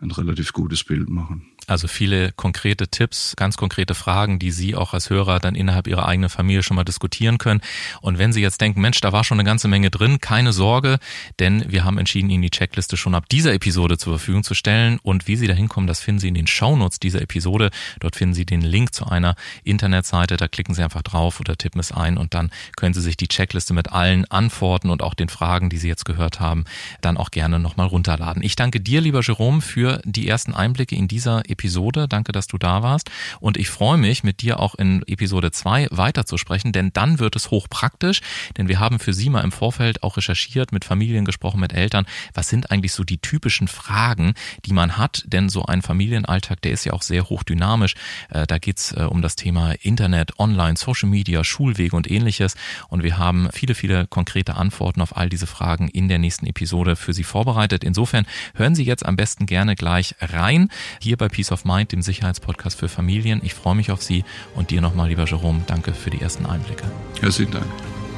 ein 0.00 0.10
relativ 0.10 0.52
gutes 0.52 0.82
Bild 0.82 1.08
machen. 1.08 1.46
Also 1.66 1.88
viele 1.88 2.32
konkrete 2.32 2.88
Tipps, 2.88 3.34
ganz 3.36 3.56
konkrete 3.56 3.94
Fragen, 3.94 4.38
die 4.38 4.50
Sie 4.50 4.74
auch 4.74 4.92
als 4.92 5.08
Hörer 5.08 5.40
dann 5.40 5.54
innerhalb 5.54 5.86
Ihrer 5.86 6.06
eigenen 6.06 6.28
Familie 6.28 6.62
schon 6.62 6.74
mal 6.76 6.84
diskutieren 6.84 7.38
können. 7.38 7.60
Und 8.00 8.18
wenn 8.18 8.32
Sie 8.32 8.42
jetzt 8.42 8.60
denken, 8.60 8.80
Mensch, 8.80 9.00
da 9.00 9.12
war 9.12 9.24
schon 9.24 9.38
eine 9.38 9.46
ganze 9.46 9.68
Menge 9.68 9.90
drin, 9.90 10.20
keine 10.20 10.52
Sorge, 10.52 10.98
denn 11.38 11.64
wir 11.70 11.84
haben 11.84 11.98
entschieden, 11.98 12.28
Ihnen 12.30 12.42
die 12.42 12.50
Checkliste 12.50 12.96
schon 12.96 13.14
ab 13.14 13.28
dieser 13.28 13.54
Episode 13.54 13.96
zur 13.96 14.18
Verfügung 14.18 14.44
zu 14.44 14.54
stellen. 14.54 14.98
Und 15.02 15.26
wie 15.26 15.36
Sie 15.36 15.46
da 15.46 15.54
hinkommen, 15.54 15.86
das 15.86 16.00
finden 16.00 16.20
Sie 16.20 16.28
in 16.28 16.34
den 16.34 16.46
Shownotes 16.46 17.00
dieser 17.00 17.22
Episode. 17.22 17.70
Dort 18.00 18.16
finden 18.16 18.34
Sie 18.34 18.44
den 18.44 18.60
Link 18.60 18.94
zu 18.94 19.06
einer 19.06 19.34
Internetseite. 19.64 20.36
Da 20.36 20.48
klicken 20.48 20.74
Sie 20.74 20.82
einfach 20.82 21.02
drauf 21.02 21.40
oder 21.40 21.56
tippen 21.56 21.80
es 21.80 21.92
ein 21.92 22.18
und 22.18 22.34
dann 22.34 22.50
können 22.76 22.94
Sie 22.94 23.00
sich 23.00 23.16
die 23.16 23.28
Checkliste 23.28 23.72
mit 23.72 23.92
allen 23.92 24.30
Antworten 24.30 24.90
und 24.90 25.02
auch 25.02 25.14
den 25.14 25.28
Fragen, 25.28 25.70
die 25.70 25.78
Sie 25.78 25.88
jetzt 25.88 26.04
gehört 26.04 26.40
haben, 26.40 26.64
dann 27.00 27.16
auch 27.16 27.30
gerne 27.30 27.58
nochmal 27.58 27.86
runterladen. 27.86 28.42
Ich 28.42 28.56
danke 28.56 28.80
dir, 28.80 29.00
lieber 29.00 29.20
Jerome, 29.22 29.62
für 29.62 30.02
die 30.04 30.28
ersten 30.28 30.52
Einblicke 30.52 30.94
in 30.94 31.08
dieser 31.08 31.38
Episode. 31.38 31.53
Episode. 31.54 32.08
Danke, 32.08 32.32
dass 32.32 32.46
du 32.48 32.58
da 32.58 32.82
warst. 32.82 33.10
Und 33.40 33.56
ich 33.56 33.70
freue 33.70 33.96
mich, 33.96 34.24
mit 34.24 34.42
dir 34.42 34.60
auch 34.60 34.74
in 34.74 35.02
Episode 35.06 35.50
2 35.52 35.88
weiterzusprechen, 35.90 36.72
denn 36.72 36.92
dann 36.92 37.20
wird 37.20 37.36
es 37.36 37.50
hochpraktisch, 37.50 38.20
denn 38.56 38.68
wir 38.68 38.80
haben 38.80 38.98
für 38.98 39.12
Sie 39.12 39.30
mal 39.30 39.42
im 39.42 39.52
Vorfeld 39.52 40.02
auch 40.02 40.16
recherchiert, 40.16 40.72
mit 40.72 40.84
Familien 40.84 41.24
gesprochen, 41.24 41.60
mit 41.60 41.72
Eltern. 41.72 42.06
Was 42.34 42.48
sind 42.48 42.70
eigentlich 42.70 42.92
so 42.92 43.04
die 43.04 43.18
typischen 43.18 43.68
Fragen, 43.68 44.34
die 44.66 44.72
man 44.72 44.98
hat? 44.98 45.24
Denn 45.26 45.48
so 45.48 45.64
ein 45.64 45.82
Familienalltag, 45.82 46.60
der 46.62 46.72
ist 46.72 46.84
ja 46.84 46.92
auch 46.92 47.02
sehr 47.02 47.28
hochdynamisch. 47.28 47.94
Äh, 48.30 48.46
da 48.46 48.58
geht's 48.58 48.92
äh, 48.92 49.02
um 49.02 49.22
das 49.22 49.36
Thema 49.36 49.72
Internet, 49.80 50.38
Online, 50.38 50.76
Social 50.76 51.08
Media, 51.08 51.44
Schulwege 51.44 51.96
und 51.96 52.10
ähnliches. 52.10 52.56
Und 52.88 53.02
wir 53.02 53.16
haben 53.16 53.48
viele, 53.52 53.74
viele 53.74 54.06
konkrete 54.06 54.56
Antworten 54.56 55.00
auf 55.00 55.16
all 55.16 55.28
diese 55.28 55.46
Fragen 55.46 55.88
in 55.88 56.08
der 56.08 56.18
nächsten 56.18 56.46
Episode 56.46 56.96
für 56.96 57.12
Sie 57.12 57.24
vorbereitet. 57.24 57.84
Insofern 57.84 58.26
hören 58.54 58.74
Sie 58.74 58.84
jetzt 58.84 59.06
am 59.06 59.16
besten 59.16 59.46
gerne 59.46 59.76
gleich 59.76 60.14
rein. 60.20 60.68
Hier 61.00 61.16
bei 61.16 61.28
Peace 61.44 61.52
of 61.52 61.66
Mind, 61.66 61.92
dem 61.92 62.00
Sicherheitspodcast 62.00 62.78
für 62.78 62.88
Familien. 62.88 63.42
Ich 63.44 63.52
freue 63.52 63.74
mich 63.74 63.90
auf 63.90 64.02
Sie 64.02 64.24
und 64.54 64.70
dir 64.70 64.80
nochmal, 64.80 65.10
lieber 65.10 65.26
Jerome, 65.26 65.60
danke 65.66 65.92
für 65.92 66.08
die 66.08 66.22
ersten 66.22 66.46
Einblicke. 66.46 66.84
Herzlichen 67.20 67.52
Dank. 67.52 67.66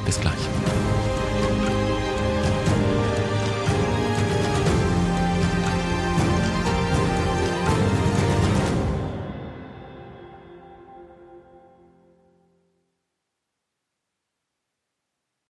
Bis 0.05 0.17
gleich. 0.21 0.39